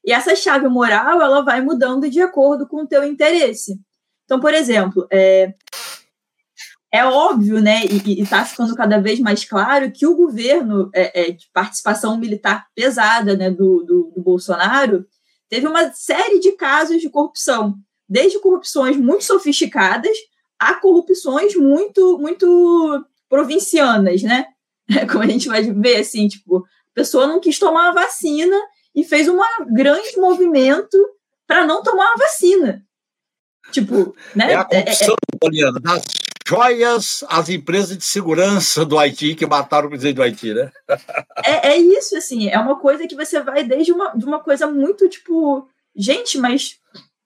[0.06, 3.76] E essa chave moral, ela vai mudando de acordo com o teu interesse.
[4.24, 5.52] Então, por exemplo, é,
[6.92, 11.30] é óbvio, né, e está ficando cada vez mais claro que o governo é, é,
[11.32, 15.04] de participação militar pesada né, do, do, do, Bolsonaro
[15.48, 17.76] teve uma série de casos de corrupção,
[18.08, 20.16] desde corrupções muito sofisticadas
[20.58, 24.46] a corrupções muito muito provincianas, né?
[25.10, 28.56] Como a gente vai ver, assim, tipo, a pessoa não quis tomar a vacina
[28.96, 29.38] e fez um
[29.72, 30.96] grande movimento
[31.46, 32.82] para não tomar a vacina.
[33.70, 34.52] Tipo, né?
[34.52, 36.04] É a corrupção, é, é, das
[36.46, 40.70] joias às empresas de segurança do Haiti que mataram o presidente do Haiti, né?
[41.44, 44.66] é, é isso, assim, é uma coisa que você vai desde uma, de uma coisa
[44.66, 46.78] muito tipo, gente, mas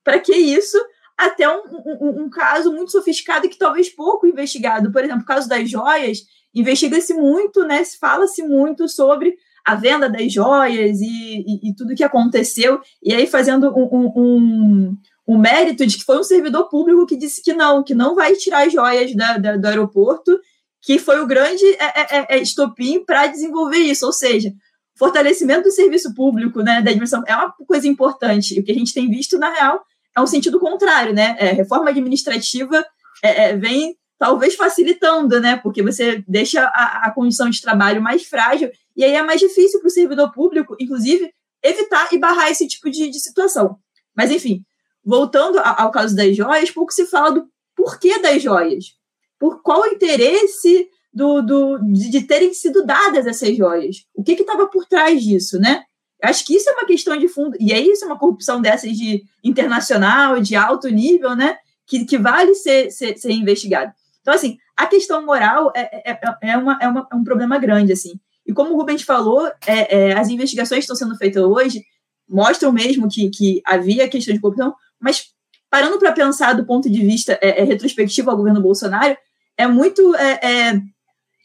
[0.03, 0.77] para que isso?
[1.15, 4.91] Até um, um, um, caso muito sofisticado que talvez pouco investigado.
[4.91, 7.83] Por exemplo, o caso das joias, investiga-se muito, né?
[7.83, 13.13] Se fala-se muito sobre a venda das joias e, e, e, tudo que aconteceu, e
[13.13, 17.53] aí fazendo um, um, o mérito de que foi um servidor público que disse que
[17.53, 20.39] não, que não vai tirar as joias da, da, do aeroporto,
[20.81, 24.05] que foi o grande é, é, é, é estopim para desenvolver isso.
[24.05, 24.51] Ou seja,
[24.97, 28.55] fortalecimento do serviço público, né, da dimensão, é uma coisa importante.
[28.55, 29.83] E o que a gente tem visto, na real,
[30.15, 31.35] é um sentido contrário, né?
[31.39, 32.85] É, reforma administrativa
[33.23, 35.55] é, vem talvez facilitando, né?
[35.57, 38.69] Porque você deixa a, a condição de trabalho mais frágil
[39.01, 41.33] e aí é mais difícil para o servidor público, inclusive,
[41.63, 43.79] evitar e barrar esse tipo de, de situação.
[44.15, 44.63] Mas, enfim,
[45.03, 48.93] voltando ao caso das joias, pouco se fala do porquê das joias.
[49.39, 54.05] Por qual o interesse do, do, de, terem sido dadas essas joias?
[54.13, 55.83] O que estava por trás disso, né?
[56.21, 59.23] Acho que isso é uma questão de fundo, e é isso uma corrupção dessas de
[59.43, 61.57] internacional, de alto nível, né?
[61.87, 63.91] Que, que vale ser, ser, ser investigado.
[64.21, 67.91] Então, assim, a questão moral é, é, é, uma, é, uma, é um problema grande,
[67.91, 68.19] assim.
[68.51, 71.81] E como o Rubens falou, é, é, as investigações que estão sendo feitas hoje
[72.27, 75.27] mostram mesmo que, que havia questão de corrupção, mas
[75.69, 79.15] parando para pensar do ponto de vista é, é, retrospectivo ao governo Bolsonaro,
[79.57, 80.13] é muito.
[80.17, 80.81] É, é,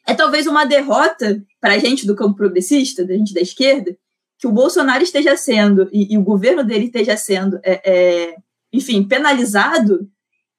[0.08, 3.96] é talvez uma derrota para a gente do campo progressista, da gente da esquerda,
[4.36, 8.34] que o Bolsonaro esteja sendo, e, e o governo dele esteja sendo, é,
[8.72, 10.08] enfim, penalizado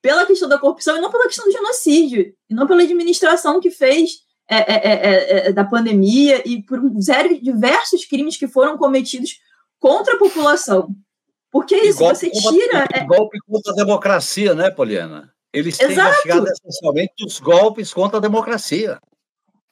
[0.01, 3.69] pela questão da corrupção e não pela questão do genocídio, e não pela administração que
[3.69, 9.39] fez é, da pandemia e por um zero diversos crimes que foram cometidos
[9.79, 10.95] contra a população.
[11.51, 12.87] Porque é isso, você tira.
[12.93, 13.03] É...
[13.05, 15.33] Golpe contra a democracia, né, Poliana?
[15.53, 16.09] Eles têm Exato.
[16.09, 18.99] investigado essencialmente os golpes contra a democracia.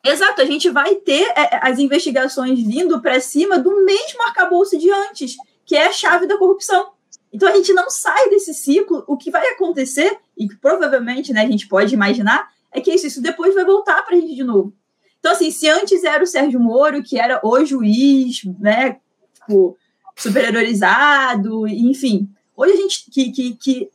[0.04, 4.78] Exato, a gente vai ter é, é, as investigações vindo para cima do mesmo arcabouço
[4.78, 6.92] de antes, que é a chave da corrupção.
[7.34, 9.04] Então a gente não sai desse ciclo.
[9.08, 13.08] O que vai acontecer, e que provavelmente né, a gente pode imaginar, é que isso,
[13.08, 14.74] isso depois vai voltar para a gente de novo.
[15.20, 19.00] Então, assim, se antes era o Sérgio Moro, que era o juiz, né,
[19.34, 19.78] tipo,
[20.16, 22.30] superiorizado, enfim.
[22.56, 23.90] Hoje a gente que, que, que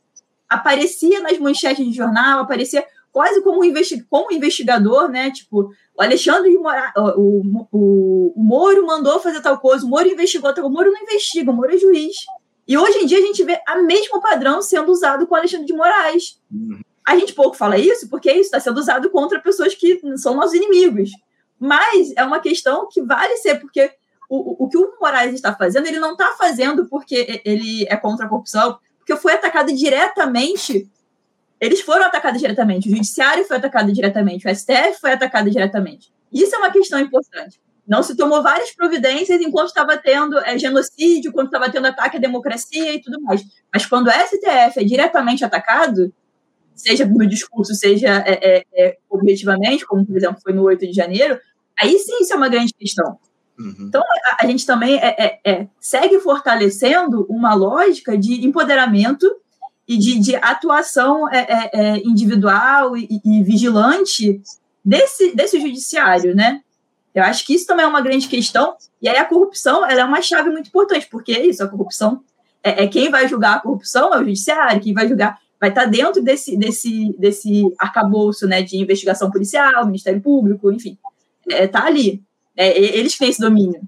[0.49, 5.31] aparecia nas manchetes de jornal, aparecia quase como, investi como investigador, né?
[5.31, 10.07] Tipo, o Alexandre de Mora o, o, o, Moro mandou fazer tal coisa, o Moro
[10.07, 12.15] investigou, o Moro não investiga, o Moro é juiz.
[12.67, 15.65] E hoje em dia a gente vê a mesmo padrão sendo usado com o Alexandre
[15.65, 16.39] de Moraes.
[16.51, 16.79] Uhum.
[17.07, 20.53] A gente pouco fala isso porque isso está sendo usado contra pessoas que são nossos
[20.53, 21.11] inimigos.
[21.59, 23.91] Mas é uma questão que vale ser, porque
[24.29, 28.25] o, o que o Moraes está fazendo, ele não está fazendo porque ele é contra
[28.25, 30.89] a corrupção, porque foi atacado diretamente.
[31.59, 36.11] Eles foram atacados diretamente, o judiciário foi atacado diretamente, o STF foi atacado diretamente.
[36.31, 37.59] Isso é uma questão importante.
[37.85, 42.19] Não se tomou várias providências enquanto estava tendo é, genocídio, quando estava tendo ataque à
[42.19, 43.43] democracia e tudo mais.
[43.71, 46.13] Mas quando o STF é diretamente atacado,
[46.75, 50.93] seja no discurso, seja é, é, é objetivamente, como por exemplo foi no 8 de
[50.93, 51.39] janeiro,
[51.79, 53.17] aí sim isso é uma grande questão.
[53.59, 53.75] Uhum.
[53.87, 59.29] Então a, a, gente também é, é, é, segue fortalecendo uma lógica de empoderamento
[59.87, 61.25] e de, de atuação
[62.05, 64.41] individual e, e, vigilante
[64.83, 66.61] desse, desse judiciário, né?
[67.13, 68.75] Eu acho que isso também é uma grande questão.
[69.01, 72.23] E aí a corrupção ela é uma chave muito importante, porque é isso, a corrupção
[72.63, 75.85] é, é quem vai julgar a corrupção é o judiciário, quem vai julgar vai estar
[75.85, 80.97] dentro desse, desse, desse arcabouço né, de investigação policial, Ministério Público, enfim,
[81.47, 82.23] está é, tá ali.
[82.57, 83.79] É, eles têm esse domínio.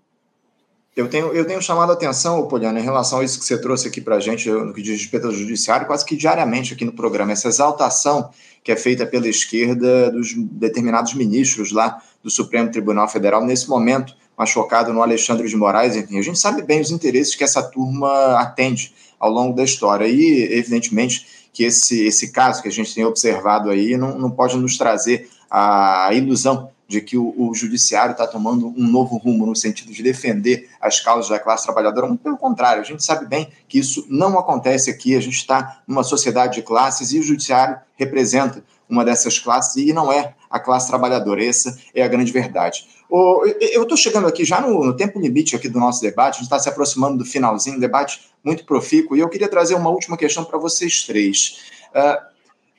[0.96, 3.88] Eu tenho, eu tenho chamado a atenção, Poliana, em relação a isso que você trouxe
[3.88, 6.94] aqui para a gente, no que diz respeito ao judiciário, quase que diariamente aqui no
[6.94, 8.30] programa, essa exaltação
[8.64, 14.16] que é feita pela esquerda dos determinados ministros lá do Supremo Tribunal Federal, nesse momento,
[14.38, 17.64] mais focado no Alexandre de Moraes, enfim, a gente sabe bem os interesses que essa
[17.64, 22.94] turma atende ao longo da história, e, evidentemente, que esse, esse caso que a gente
[22.94, 28.12] tem observado aí não, não pode nos trazer a ilusão de que o, o judiciário
[28.12, 32.08] está tomando um novo rumo no sentido de defender as causas da classe trabalhadora.
[32.08, 35.16] Muito pelo contrário, a gente sabe bem que isso não acontece aqui.
[35.16, 39.94] A gente está numa sociedade de classes e o judiciário representa uma dessas classes e
[39.94, 41.44] não é a classe trabalhadora.
[41.44, 42.88] Essa é a grande verdade.
[43.10, 46.58] Eu estou chegando aqui já no, tempo limite aqui do nosso debate, a gente está
[46.58, 50.58] se aproximando do finalzinho, debate muito profícuo, e eu queria trazer uma última questão para
[50.58, 51.62] vocês três.
[51.92, 52.26] Uh,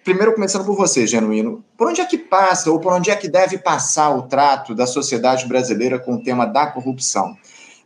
[0.03, 3.29] primeiro, começando por você, Genuíno, por onde é que passa ou por onde é que
[3.29, 7.37] deve passar o trato da sociedade brasileira com o tema da corrupção?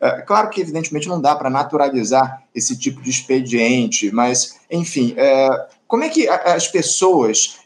[0.01, 5.78] Uh, claro que, evidentemente, não dá para naturalizar esse tipo de expediente, mas, enfim, uh,
[5.89, 7.59] como é que as pessoas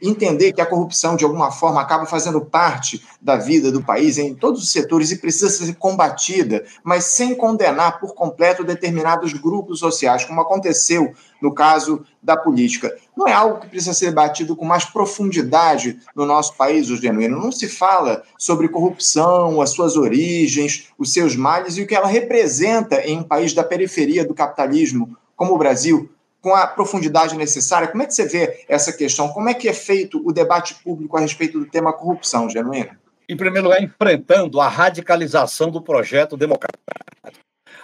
[0.00, 4.32] entender que a corrupção, de alguma forma, acaba fazendo parte da vida do país em
[4.32, 10.24] todos os setores e precisa ser combatida, mas sem condenar por completo determinados grupos sociais,
[10.24, 12.96] como aconteceu no caso da política.
[13.16, 17.40] Não é algo que precisa ser debatido com mais profundidade no nosso país, o genuíno.
[17.40, 22.06] Não se fala sobre corrupção, as suas origens, os seus males e o que ela
[22.06, 26.08] representa em um país da periferia do capitalismo, como o Brasil,
[26.42, 27.86] com a profundidade necessária.
[27.86, 29.28] Como é que você vê essa questão?
[29.28, 32.90] Como é que é feito o debate público a respeito do tema corrupção, Genuíno?
[33.28, 36.82] Em primeiro lugar, enfrentando a radicalização do projeto democrático.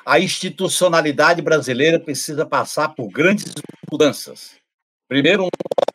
[0.05, 3.55] A institucionalidade brasileira precisa passar por grandes
[3.91, 4.57] mudanças.
[5.07, 5.47] Primeiro,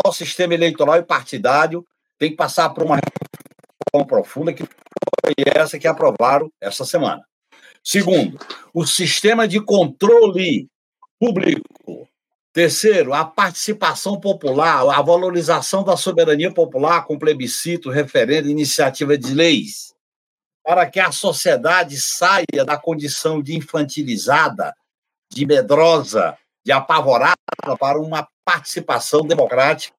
[0.05, 1.85] um sistema eleitoral e partidário
[2.17, 7.23] tem que passar por uma reforma profunda que foi essa que aprovaram essa semana.
[7.83, 8.39] Segundo,
[8.73, 10.69] o sistema de controle
[11.19, 12.07] público
[12.53, 19.95] Terceiro, a participação popular, a valorização da soberania popular com plebiscito, referendo, iniciativa de leis,
[20.63, 24.71] para que a sociedade saia da condição de infantilizada,
[25.31, 27.35] de medrosa, de apavorada
[27.79, 29.95] para uma participação democrática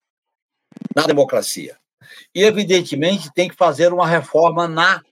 [0.94, 1.76] na democracia.
[2.32, 5.02] E, evidentemente, tem que fazer uma reforma na,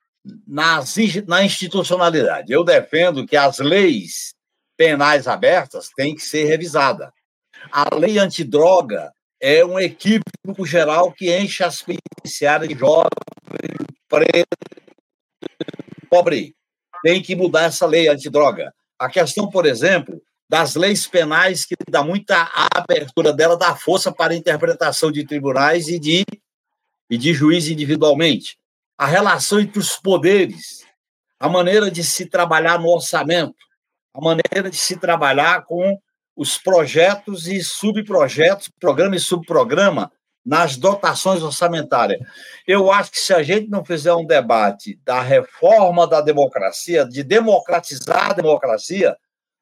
[0.46, 0.78] na,
[1.26, 2.52] na institucionalidade.
[2.52, 4.32] Eu defendo que as leis
[4.76, 7.10] penais abertas têm que ser revisadas
[7.70, 13.08] a lei antidroga é um equívoco geral que enche as penitenciárias de jovem,
[14.08, 14.46] preto,
[16.08, 16.54] pobre.
[17.02, 18.72] Tem que mudar essa lei antidroga.
[18.98, 24.32] A questão, por exemplo, das leis penais, que dá muita abertura dela, dá força para
[24.32, 26.24] a interpretação de tribunais e de,
[27.10, 28.58] e de juiz individualmente.
[28.96, 30.84] A relação entre os poderes,
[31.40, 33.56] a maneira de se trabalhar no orçamento,
[34.14, 35.98] a maneira de se trabalhar com
[36.36, 40.10] os projetos e subprojetos, programa e subprograma,
[40.44, 42.20] nas dotações orçamentárias.
[42.66, 47.22] Eu acho que se a gente não fizer um debate da reforma da democracia, de
[47.22, 49.16] democratizar a democracia,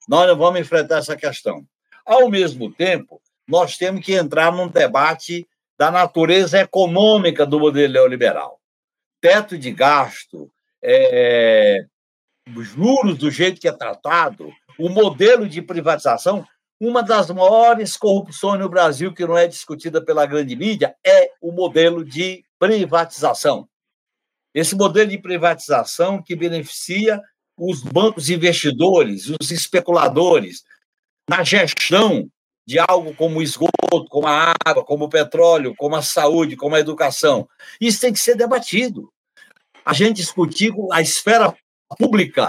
[0.09, 1.65] nós não vamos enfrentar essa questão.
[2.05, 5.47] Ao mesmo tempo, nós temos que entrar num debate
[5.79, 8.59] da natureza econômica do modelo neoliberal.
[9.21, 10.51] Teto de gasto,
[10.83, 11.85] é,
[12.59, 16.47] juros do jeito que é tratado, o modelo de privatização,
[16.81, 21.53] uma das maiores corrupções no Brasil, que não é discutida pela grande mídia, é o
[21.53, 23.69] modelo de privatização.
[24.55, 27.21] Esse modelo de privatização que beneficia
[27.57, 30.65] os bancos investidores, os especuladores,
[31.29, 32.29] na gestão
[32.67, 36.75] de algo como o esgoto, como a água, como o petróleo, como a saúde, como
[36.75, 37.49] a educação.
[37.81, 39.13] Isso tem que ser debatido.
[39.85, 41.55] A gente discutir a esfera
[41.99, 42.49] pública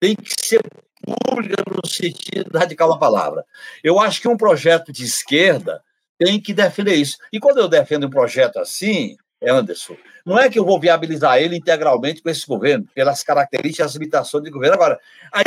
[0.00, 0.60] tem que ser
[1.00, 3.44] pública no sentido radical da palavra.
[3.82, 5.82] Eu acho que um projeto de esquerda
[6.18, 7.16] tem que defender isso.
[7.32, 11.56] E quando eu defendo um projeto assim, Anderson, não é que eu vou viabilizar ele
[11.56, 14.74] integralmente com esse governo, pelas características e limitações do governo.
[14.74, 15.00] Agora,
[15.32, 15.42] a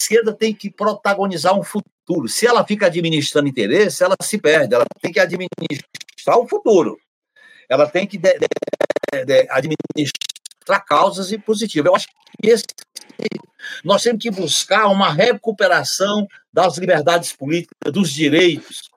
[0.00, 2.28] esquerda tem que protagonizar um futuro.
[2.28, 4.74] Se ela fica administrando interesse, ela se perde.
[4.74, 6.98] Ela tem que administrar o futuro.
[7.68, 11.86] Ela tem que de, de, de, administrar causas e positivas.
[11.86, 12.64] Eu acho que esse,
[13.84, 18.90] nós temos que buscar uma recuperação das liberdades políticas, dos direitos,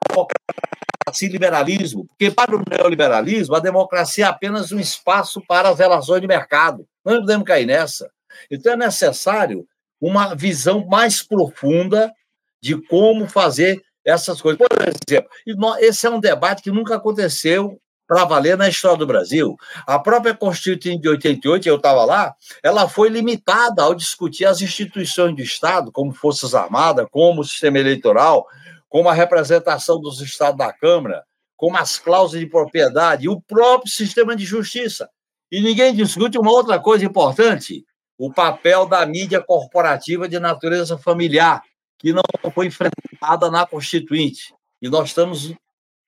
[1.22, 6.20] e liberalismo, porque para o neoliberalismo a democracia é apenas um espaço para as relações
[6.20, 6.86] de mercado.
[7.04, 8.10] Não podemos cair nessa.
[8.50, 9.66] Então é necessário
[10.00, 12.12] uma visão mais profunda
[12.60, 14.58] de como fazer essas coisas.
[14.58, 15.30] Por exemplo,
[15.78, 19.56] esse é um debate que nunca aconteceu para valer na história do Brasil.
[19.86, 25.34] A própria Constituinte de 88, eu estava lá, ela foi limitada ao discutir as instituições
[25.34, 28.46] do Estado, como Forças Armadas, como o sistema eleitoral,
[28.88, 31.24] como a representação dos estados da Câmara,
[31.56, 35.08] como as cláusulas de propriedade e o próprio sistema de justiça.
[35.50, 37.84] E ninguém discute uma outra coisa importante:
[38.18, 41.62] o papel da mídia corporativa de natureza familiar,
[41.98, 42.22] que não
[42.54, 44.54] foi enfrentada na Constituinte.
[44.80, 45.54] E nós estamos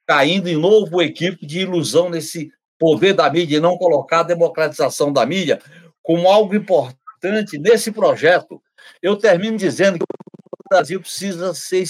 [0.08, 5.12] caindo em novo equívoco de ilusão nesse poder da mídia e não colocar a democratização
[5.12, 5.60] da mídia
[6.02, 8.62] como algo importante nesse projeto.
[9.02, 11.84] Eu termino dizendo que o Brasil precisa ser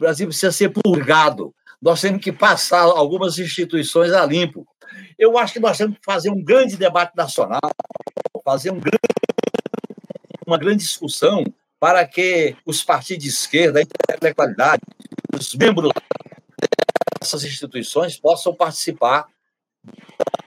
[0.00, 1.54] Brasil precisa ser purgado.
[1.80, 4.66] Nós temos que passar algumas instituições a limpo.
[5.16, 7.60] Eu acho que nós temos que fazer um grande debate nacional,
[8.44, 8.98] fazer um grande,
[10.44, 11.44] uma grande discussão
[11.78, 14.82] para que os partidos de esquerda, a intelectualidade,
[15.32, 15.92] os membros
[17.22, 19.26] dessas instituições possam participar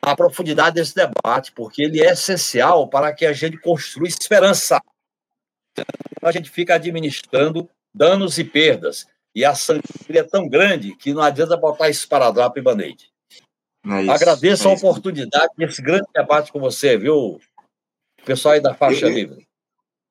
[0.03, 4.79] da profundidade desse debate, porque ele é essencial para que a gente construa esperança.
[6.21, 9.07] A gente fica administrando danos e perdas.
[9.33, 13.11] E a sangria é tão grande que não adianta botar esparadrapo e band-aid.
[13.85, 17.39] É Agradeço é a oportunidade desse grande debate com você, viu,
[18.23, 19.47] pessoal aí da faixa eu, livre.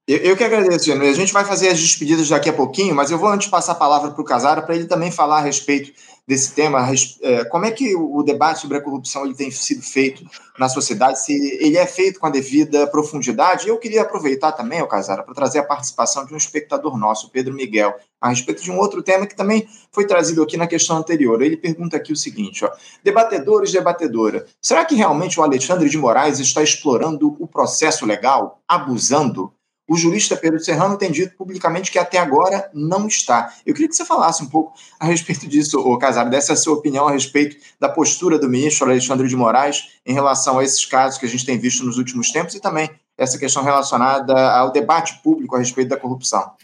[0.06, 1.08] Eu, eu, que agradeço, Jânio.
[1.08, 3.76] A gente vai fazer as despedidas daqui a pouquinho, mas eu vou antes passar a
[3.76, 5.92] palavra para o Casara para ele também falar a respeito
[6.26, 6.86] desse tema,
[7.22, 10.24] é, como é que o debate sobre a corrupção ele tem sido feito
[10.58, 13.68] na sociedade, se ele é feito com a devida profundidade.
[13.68, 17.54] Eu queria aproveitar também, o Casara, para trazer a participação de um espectador nosso, Pedro
[17.54, 21.40] Miguel, a respeito de um outro tema que também foi trazido aqui na questão anterior.
[21.42, 22.70] Ele pergunta aqui o seguinte: ó,
[23.02, 29.52] debatedores, debatedora, será que realmente o Alexandre de Moraes está explorando o processo legal, abusando?
[29.86, 33.54] O jurista Pedro Serrano tem dito publicamente que até agora não está.
[33.66, 37.06] Eu queria que você falasse um pouco a respeito disso, ô Casaro, dessa sua opinião
[37.06, 41.26] a respeito da postura do ministro Alexandre de Moraes em relação a esses casos que
[41.26, 45.54] a gente tem visto nos últimos tempos e também essa questão relacionada ao debate público
[45.54, 46.56] a respeito da corrupção.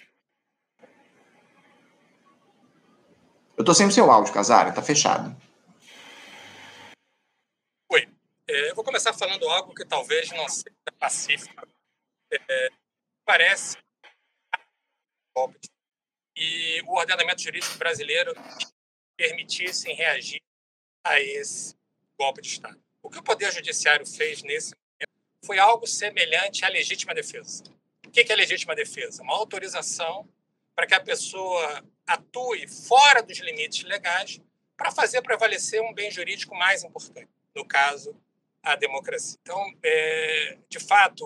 [3.55, 5.37] Eu estou sem o seu áudio, Casaro, está fechado.
[7.93, 8.09] Oi.
[8.49, 11.69] É, eu vou começar falando algo que talvez não seja pacífico.
[12.33, 12.71] É,
[13.31, 13.79] parece
[16.37, 18.35] e o ordenamento jurídico brasileiro
[19.17, 20.43] permitissem reagir
[21.05, 21.77] a esse
[22.19, 22.83] golpe de Estado.
[23.01, 27.63] O que o Poder Judiciário fez nesse momento foi algo semelhante à legítima defesa.
[28.05, 29.23] O que é legítima defesa?
[29.23, 30.29] Uma autorização
[30.75, 34.41] para que a pessoa atue fora dos limites legais
[34.77, 38.21] para fazer prevalecer um bem jurídico mais importante, no caso,
[38.63, 39.39] a democracia.
[39.41, 41.25] Então, é, de fato,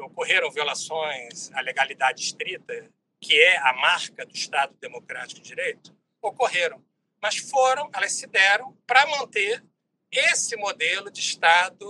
[0.00, 6.82] ocorreram violações à legalidade estrita, que é a marca do Estado Democrático de Direito, ocorreram,
[7.22, 9.62] mas foram, elas se deram para manter
[10.10, 11.86] esse modelo de Estado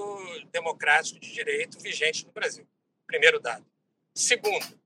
[0.50, 2.66] democrático de direito vigente no Brasil.
[3.06, 3.64] Primeiro dado.
[4.14, 4.78] Segundo,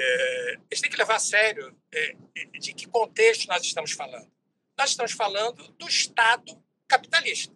[0.00, 2.16] é, a gente tem que levar a sério é,
[2.58, 4.30] de que contexto nós estamos falando.
[4.76, 7.54] Nós estamos falando do Estado capitalista.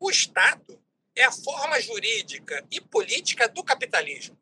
[0.00, 0.82] O Estado
[1.16, 4.36] é a forma jurídica e política do capitalismo.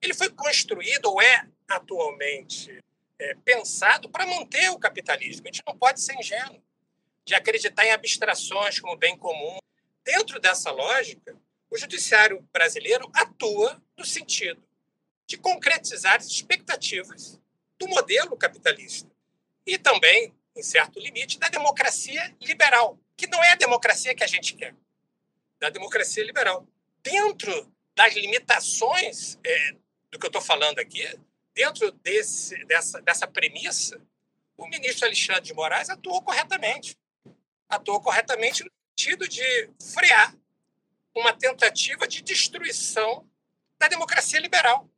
[0.00, 2.82] Ele foi construído, ou é atualmente
[3.18, 5.46] é, pensado, para manter o capitalismo.
[5.46, 6.62] A gente não pode ser ingênuo
[7.24, 9.58] de acreditar em abstrações como bem comum.
[10.04, 11.36] Dentro dessa lógica,
[11.70, 14.62] o judiciário brasileiro atua no sentido
[15.26, 17.38] de concretizar as expectativas
[17.78, 19.10] do modelo capitalista
[19.66, 24.26] e também, em certo limite, da democracia liberal, que não é a democracia que a
[24.26, 24.74] gente quer
[25.58, 26.66] da democracia liberal.
[27.02, 29.72] Dentro das limitações é,
[30.10, 31.02] do que eu estou falando aqui,
[31.54, 34.00] dentro desse, dessa, dessa premissa,
[34.56, 36.96] o ministro Alexandre de Moraes atuou corretamente.
[37.68, 40.34] Atuou corretamente no sentido de frear
[41.14, 43.28] uma tentativa de destruição
[43.78, 44.88] da democracia liberal.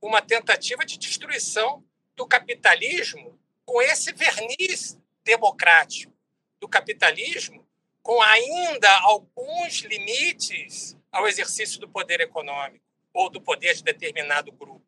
[0.00, 1.82] uma tentativa de destruição
[2.14, 6.12] do capitalismo com esse verniz democrático
[6.60, 7.65] do capitalismo,
[8.06, 14.86] com ainda alguns limites ao exercício do poder econômico ou do poder de determinado grupo.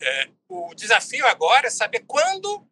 [0.00, 2.64] É, o desafio agora é saber quando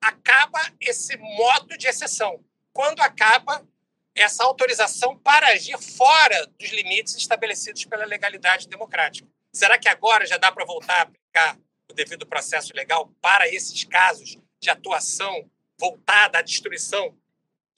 [0.00, 2.40] acaba esse modo de exceção,
[2.72, 3.66] quando acaba
[4.14, 9.28] essa autorização para agir fora dos limites estabelecidos pela legalidade democrática.
[9.52, 11.58] Será que agora já dá para voltar a aplicar
[11.90, 17.18] o devido processo legal para esses casos de atuação voltada à destruição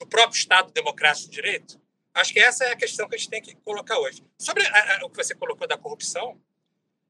[0.05, 1.81] do próprio Estado democrático de direito?
[2.13, 4.23] Acho que essa é a questão que a gente tem que colocar hoje.
[4.37, 6.39] Sobre a, a, o que você colocou da corrupção,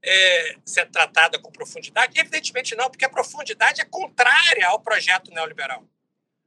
[0.01, 2.19] é, ser tratada com profundidade?
[2.19, 5.85] Evidentemente não, porque a profundidade é contrária ao projeto neoliberal.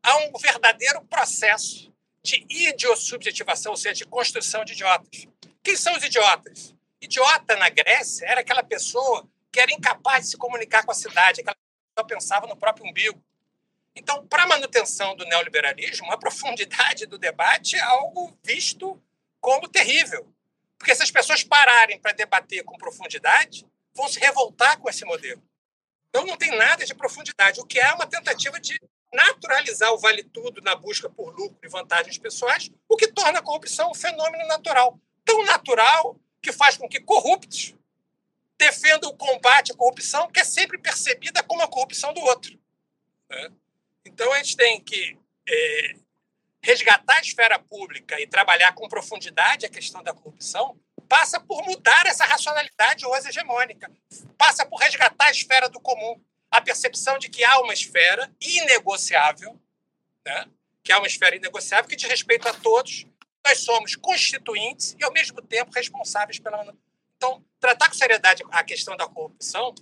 [0.02, 1.92] Há um verdadeiro processo
[2.22, 5.26] de idiosubjetivação, ou seja, de construção de idiotas.
[5.62, 6.74] Quem são os idiotas?
[7.00, 11.40] Idiota na Grécia era aquela pessoa que era incapaz de se comunicar com a cidade,
[11.40, 11.56] aquela
[11.94, 13.22] pessoa pensava no próprio umbigo.
[13.98, 19.02] Então, para a manutenção do neoliberalismo, a profundidade do debate é algo visto
[19.40, 20.32] como terrível.
[20.78, 25.42] Porque se as pessoas pararem para debater com profundidade, vão se revoltar com esse modelo.
[26.08, 28.80] Então, não tem nada de profundidade, o que é uma tentativa de
[29.12, 33.90] naturalizar o vale-tudo na busca por lucro e vantagens pessoais, o que torna a corrupção
[33.90, 34.96] um fenômeno natural.
[35.24, 37.74] Tão natural que faz com que corruptos
[38.56, 42.56] defendam o combate à corrupção, que é sempre percebida como a corrupção do outro.
[43.28, 43.50] Né?
[44.08, 45.94] Então, a gente tem que é,
[46.62, 50.78] resgatar a esfera pública e trabalhar com profundidade a questão da corrupção
[51.08, 53.90] passa por mudar essa racionalidade hoje hegemônica,
[54.36, 59.58] passa por resgatar a esfera do comum, a percepção de que há uma esfera inegociável,
[60.24, 60.46] né?
[60.82, 63.06] que há uma esfera inegociável que diz respeito a todos,
[63.46, 66.74] nós somos constituintes e, ao mesmo tempo, responsáveis pela.
[67.16, 69.74] Então, tratar com seriedade a questão da corrupção,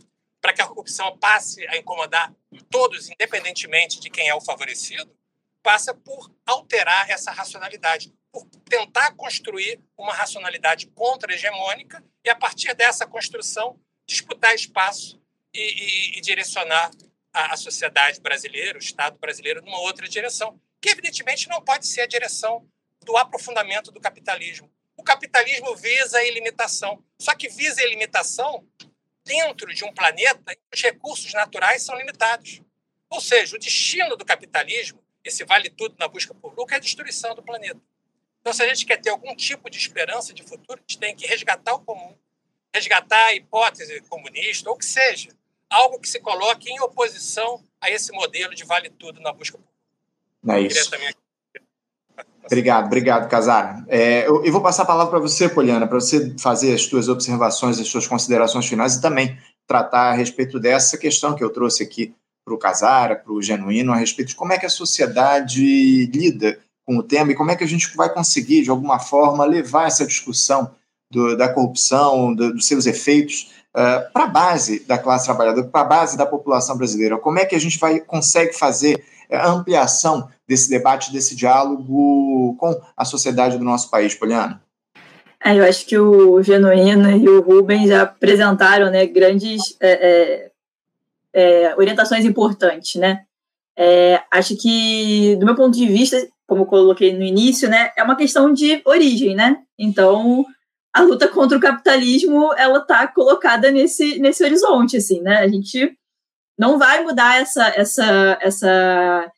[0.47, 2.33] para que a corrupção passe a incomodar
[2.71, 5.13] todos, independentemente de quem é o favorecido,
[5.61, 13.09] passa por alterar essa racionalidade, por tentar construir uma racionalidade contra-hegemônica e, a partir dessa
[13.09, 13.77] construção,
[14.07, 15.21] disputar espaço
[15.53, 15.59] e,
[16.15, 16.93] e, e direcionar
[17.33, 22.03] a, a sociedade brasileira, o Estado brasileiro, numa outra direção, que evidentemente não pode ser
[22.03, 22.65] a direção
[23.05, 24.71] do aprofundamento do capitalismo.
[24.97, 28.65] O capitalismo visa a ilimitação, só que visa a ilimitação
[29.27, 32.63] dentro de um planeta em que os recursos naturais são limitados.
[33.11, 36.81] Ou seja, o destino do capitalismo, esse vale tudo na busca por lucro, é a
[36.81, 37.81] destruição do planeta.
[38.41, 41.17] Então, se a gente quer ter algum tipo de esperança de futuro, a gente tem
[41.17, 42.17] que resgatar o comum,
[42.73, 45.31] resgatar a hipótese comunista, ou que seja,
[45.69, 50.55] algo que se coloque em oposição a esse modelo de vale tudo na busca por
[50.55, 50.91] É isso.
[52.47, 53.85] Obrigado, obrigado, Casar.
[53.89, 57.09] É, eu, eu, vou passar a palavra para você, Poliana, para você fazer as suas
[57.09, 59.37] observações, as suas considerações finais e também
[59.67, 62.15] tratar a respeito dessa questão que eu trouxe aqui
[62.45, 66.61] para o Casara, para o Genuíno, a respeito de como é que a sociedade lida
[66.87, 69.89] com o tema e como é que a gente vai conseguir, de alguma forma, levar
[69.89, 70.71] essa discussão
[71.11, 75.81] do, da corrupção, do, dos seus efeitos, uh, para a base da classe trabalhadora, para
[75.81, 77.19] a base da população brasileira.
[77.19, 82.81] Como é que a gente vai consegue fazer a ampliação desse debate, desse diálogo com
[82.97, 84.63] a sociedade do nosso país, Poliana?
[85.45, 90.51] É, eu acho que o Genuíno e o Rubens já apresentaram né, grandes é,
[91.33, 93.25] é, é orientações importantes, né?
[93.77, 96.17] É, acho que, do meu ponto de vista,
[96.47, 99.59] como eu coloquei no início, né, é uma questão de origem, né?
[99.79, 100.47] Então,
[100.93, 105.37] a luta contra o capitalismo ela está colocada nesse, nesse horizonte, assim, né?
[105.39, 105.95] A gente
[106.59, 109.31] não vai mudar essa essa essa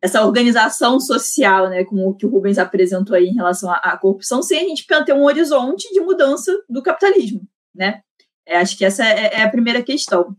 [0.00, 3.96] essa organização social, né, como o que o Rubens apresentou aí em relação à, à
[3.96, 7.42] corrupção, sem a gente ter um horizonte de mudança do capitalismo,
[7.74, 8.02] né?
[8.46, 10.36] É, acho que essa é, é, a primeira questão.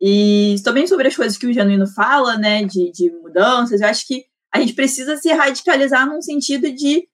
[0.00, 4.06] E também sobre as coisas que o Genuíno fala, né, de, de mudanças, eu acho
[4.06, 7.08] que a gente precisa se radicalizar num sentido de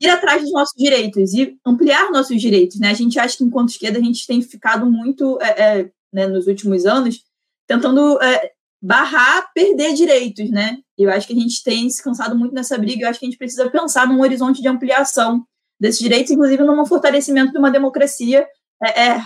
[0.00, 2.80] ir atrás dos nossos direitos e ampliar nossos direitos.
[2.80, 2.90] Né?
[2.90, 6.46] A gente acha que, enquanto esquerda, a gente tem ficado muito, é, é, né, nos
[6.46, 7.22] últimos anos,
[7.66, 10.50] tentando é, barrar, perder direitos.
[10.50, 10.78] Né?
[10.98, 13.04] Eu acho que a gente tem se cansado muito nessa briga.
[13.04, 15.44] Eu acho que a gente precisa pensar num horizonte de ampliação
[15.80, 18.46] desses direitos, inclusive num fortalecimento de uma democracia
[18.84, 19.22] é, é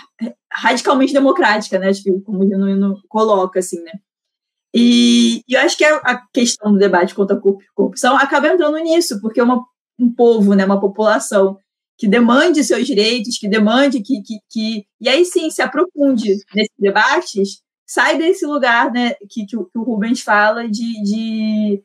[0.53, 1.89] radicalmente democrática, né?
[1.89, 3.93] Acho que, como o Genuíno coloca, assim, né?
[4.75, 7.41] E, e, eu acho que a, a, questão do debate contra a
[7.75, 9.65] corrupção acaba entrando nisso, porque uma,
[9.99, 11.57] um povo, né, uma população
[11.97, 16.75] que demande seus direitos, que demande que, que, que e aí sim se aprofunde nesses
[16.79, 21.83] debates, sai desse lugar né, que, que, o, que o Rubens fala de, de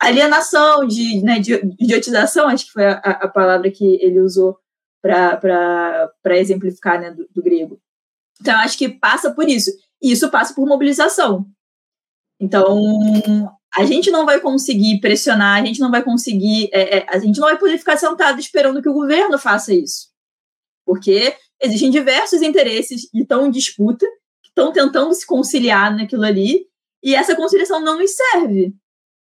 [0.00, 1.38] alienação, de, né,
[1.78, 4.58] idiotização, acho que foi a, a palavra que ele usou
[5.00, 7.80] para exemplificar né, do, do grego.
[8.40, 9.70] Então, acho que passa por isso.
[10.02, 11.46] E isso passa por mobilização.
[12.40, 12.76] Então,
[13.76, 17.38] a gente não vai conseguir pressionar, a gente não vai conseguir, é, é, a gente
[17.38, 20.08] não vai poder ficar sentado esperando que o governo faça isso.
[20.84, 24.04] Porque existem diversos interesses que estão em disputa,
[24.56, 26.66] estão tentando se conciliar naquilo ali,
[27.02, 28.74] e essa conciliação não nos serve.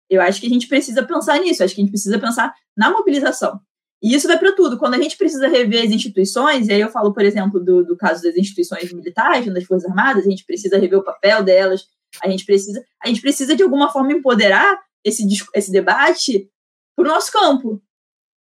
[0.08, 2.90] Eu acho que a gente precisa pensar nisso, acho que a gente precisa pensar na
[2.90, 3.60] mobilização.
[4.02, 4.78] E isso vai para tudo.
[4.78, 7.96] Quando a gente precisa rever as instituições, e aí eu falo, por exemplo, do, do
[7.96, 11.86] caso das instituições militares, das Forças Armadas, a gente precisa rever o papel delas,
[12.22, 16.48] a gente precisa, a gente precisa de alguma forma empoderar esse, esse debate
[16.94, 17.82] para o nosso campo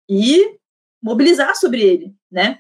[0.09, 0.57] e
[1.03, 2.59] mobilizar sobre ele, né?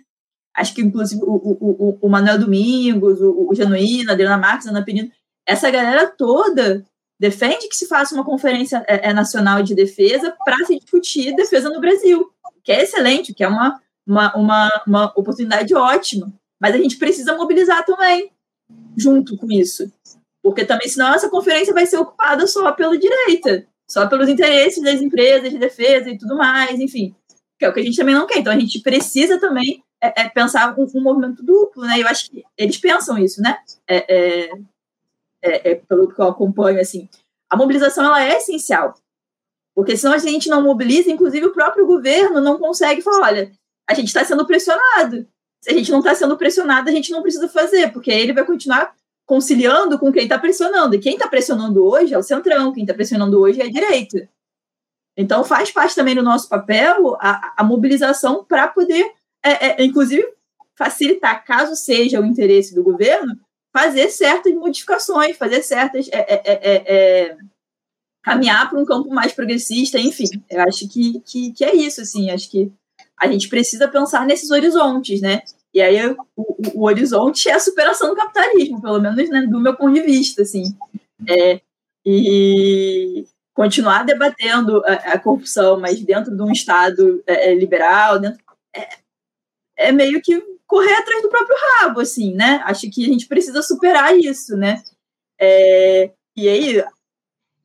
[0.60, 4.84] Acho que, inclusive, o, o, o Manuel Domingos, o, o a Adriana Marques, a Ana
[4.84, 5.10] Penino,
[5.46, 6.84] essa galera toda
[7.18, 11.70] defende que se faça uma conferência é, é nacional de defesa para se discutir defesa
[11.70, 12.30] no Brasil,
[12.62, 16.30] que é excelente, que é uma, uma, uma, uma oportunidade ótima.
[16.60, 18.30] Mas a gente precisa mobilizar também,
[18.94, 19.90] junto com isso.
[20.42, 25.00] Porque também, senão, essa conferência vai ser ocupada só pela direita, só pelos interesses das
[25.00, 27.14] empresas de defesa e tudo mais, enfim.
[27.58, 28.40] Que é o que a gente também não quer.
[28.40, 32.00] Então, a gente precisa também é, é pensar um, um, movimento duplo, né?
[32.00, 33.58] Eu acho que eles pensam isso, né?
[33.86, 34.50] É, é,
[35.42, 37.08] é, é, pelo que eu acompanho, assim.
[37.48, 38.94] A mobilização, ela é essencial.
[39.74, 43.52] Porque senão a gente não mobiliza, inclusive o próprio governo não consegue falar, olha,
[43.88, 45.26] a gente está sendo pressionado.
[45.62, 48.44] Se a gente não está sendo pressionado, a gente não precisa fazer, porque ele vai
[48.44, 48.94] continuar
[49.26, 50.94] conciliando com quem está pressionando.
[50.94, 54.28] E quem está pressionando hoje é o centrão, quem está pressionando hoje é a direita.
[55.16, 60.26] Então, faz parte também do nosso papel a, a mobilização para poder, é, é, inclusive,
[60.76, 63.38] facilitar, caso seja o interesse do governo,
[63.72, 66.08] fazer certas modificações, fazer certas.
[66.12, 67.36] É, é, é, é
[68.22, 70.26] caminhar para um campo mais progressista, enfim.
[70.48, 72.30] Eu acho que, que, que, é isso, assim.
[72.30, 72.70] Acho que
[73.18, 75.42] a gente precisa pensar nesses horizontes, né?
[75.72, 79.60] E aí o, o, o horizonte é a superação do capitalismo, pelo menos né, do
[79.60, 80.76] meu ponto de vista, assim.
[81.28, 81.60] É,
[82.04, 88.42] e continuar debatendo a, a, corrupção, mas dentro de um Estado é, liberal, dentro,
[88.74, 88.99] é,
[89.80, 92.60] é, meio que correr atrás do próprio rabo, assim, né?
[92.64, 94.82] Acho que a gente precisa superar isso, né?
[95.40, 96.84] É, e aí,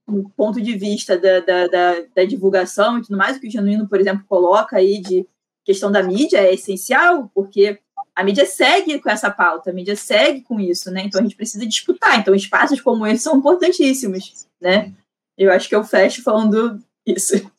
[0.07, 3.51] do ponto de vista da, da, da, da divulgação e tudo mais, o que o
[3.51, 5.27] Genuíno, por exemplo, coloca aí de
[5.65, 7.79] questão da mídia é essencial, porque
[8.15, 11.03] a mídia segue com essa pauta, a mídia segue com isso, né?
[11.03, 12.17] Então a gente precisa disputar.
[12.17, 14.93] Então espaços como esse são importantíssimos, né?
[15.37, 17.51] Eu acho que eu fecho falando isso.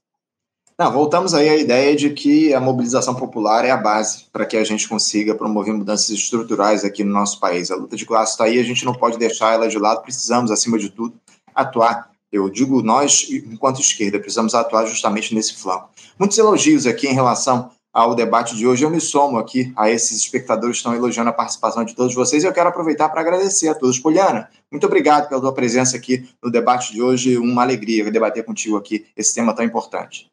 [0.78, 4.58] Não, voltamos aí à ideia de que a mobilização popular é a base para que
[4.58, 7.70] a gente consiga promover mudanças estruturais aqui no nosso país.
[7.70, 10.50] A luta de classe está aí, a gente não pode deixar ela de lado, precisamos,
[10.50, 11.18] acima de tudo,
[11.54, 12.10] atuar.
[12.30, 15.88] Eu digo nós, enquanto esquerda, precisamos atuar justamente nesse flanco.
[16.18, 18.84] Muitos elogios aqui em relação ao debate de hoje.
[18.84, 22.44] Eu me somo aqui a esses espectadores que estão elogiando a participação de todos vocês
[22.44, 23.98] e eu quero aproveitar para agradecer a todos.
[23.98, 27.38] Poliana, muito obrigado pela tua presença aqui no debate de hoje.
[27.38, 30.30] Uma alegria debater contigo aqui esse tema tão importante.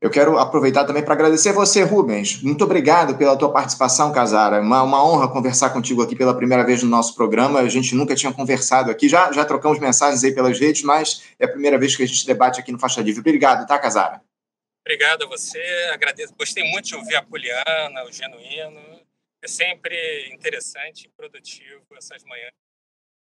[0.00, 2.40] Eu quero aproveitar também para agradecer você, Rubens.
[2.40, 4.60] Muito obrigado pela tua participação, Casara.
[4.60, 7.58] Uma, uma honra conversar contigo aqui pela primeira vez no nosso programa.
[7.58, 9.08] A gente nunca tinha conversado aqui.
[9.08, 12.24] Já, já trocamos mensagens aí pelas redes, mas é a primeira vez que a gente
[12.24, 13.20] debate aqui no Faixa Livre.
[13.20, 14.22] Obrigado, tá, Casara?
[14.86, 15.60] Obrigado a você,
[15.92, 16.32] agradeço.
[16.38, 19.00] Gostei muito de ouvir a Poliana, o Genuíno.
[19.42, 22.52] É sempre interessante e produtivo essas manhãs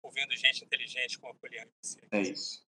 [0.03, 1.71] ouvindo gente inteligente como a Poliana.
[2.11, 2.64] É isso.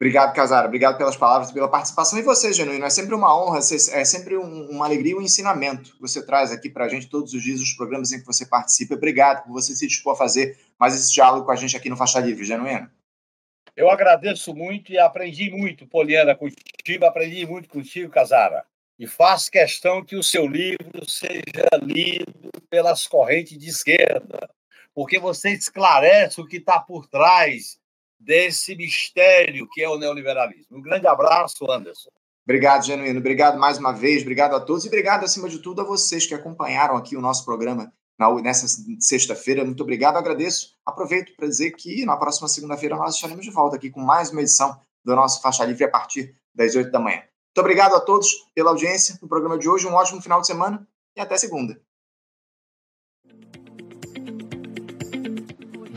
[0.00, 0.66] Obrigado, Casara.
[0.66, 2.18] Obrigado pelas palavras pela participação.
[2.18, 6.00] E você, Genuíno, é sempre uma honra, é sempre uma alegria e um ensinamento que
[6.00, 8.94] você traz aqui para a gente todos os dias, os programas em que você participa.
[8.94, 11.98] Obrigado por você se dispor a fazer mais esse diálogo com a gente aqui no
[11.98, 12.90] Faixa Livre, Genuíno.
[13.76, 18.64] Eu agradeço muito e aprendi muito, Poliana, contigo, aprendi muito contigo, Casara.
[18.98, 24.48] E faço questão que o seu livro seja lido pelas correntes de esquerda,
[24.94, 27.79] porque você esclarece o que está por trás
[28.20, 30.76] desse mistério que é o neoliberalismo.
[30.76, 32.10] Um grande abraço, Anderson.
[32.44, 33.18] Obrigado, Genuíno.
[33.18, 34.22] Obrigado mais uma vez.
[34.22, 37.44] Obrigado a todos e obrigado, acima de tudo, a vocês que acompanharam aqui o nosso
[37.44, 37.92] programa
[38.42, 38.66] nessa
[38.98, 39.64] sexta-feira.
[39.64, 40.76] Muito obrigado, agradeço.
[40.84, 44.42] Aproveito para dizer que na próxima segunda-feira nós estaremos de volta aqui com mais uma
[44.42, 47.18] edição do nosso Faixa Livre a partir das 8 da manhã.
[47.18, 49.86] Muito obrigado a todos pela audiência no programa de hoje.
[49.86, 50.86] Um ótimo final de semana
[51.16, 51.80] e até segunda.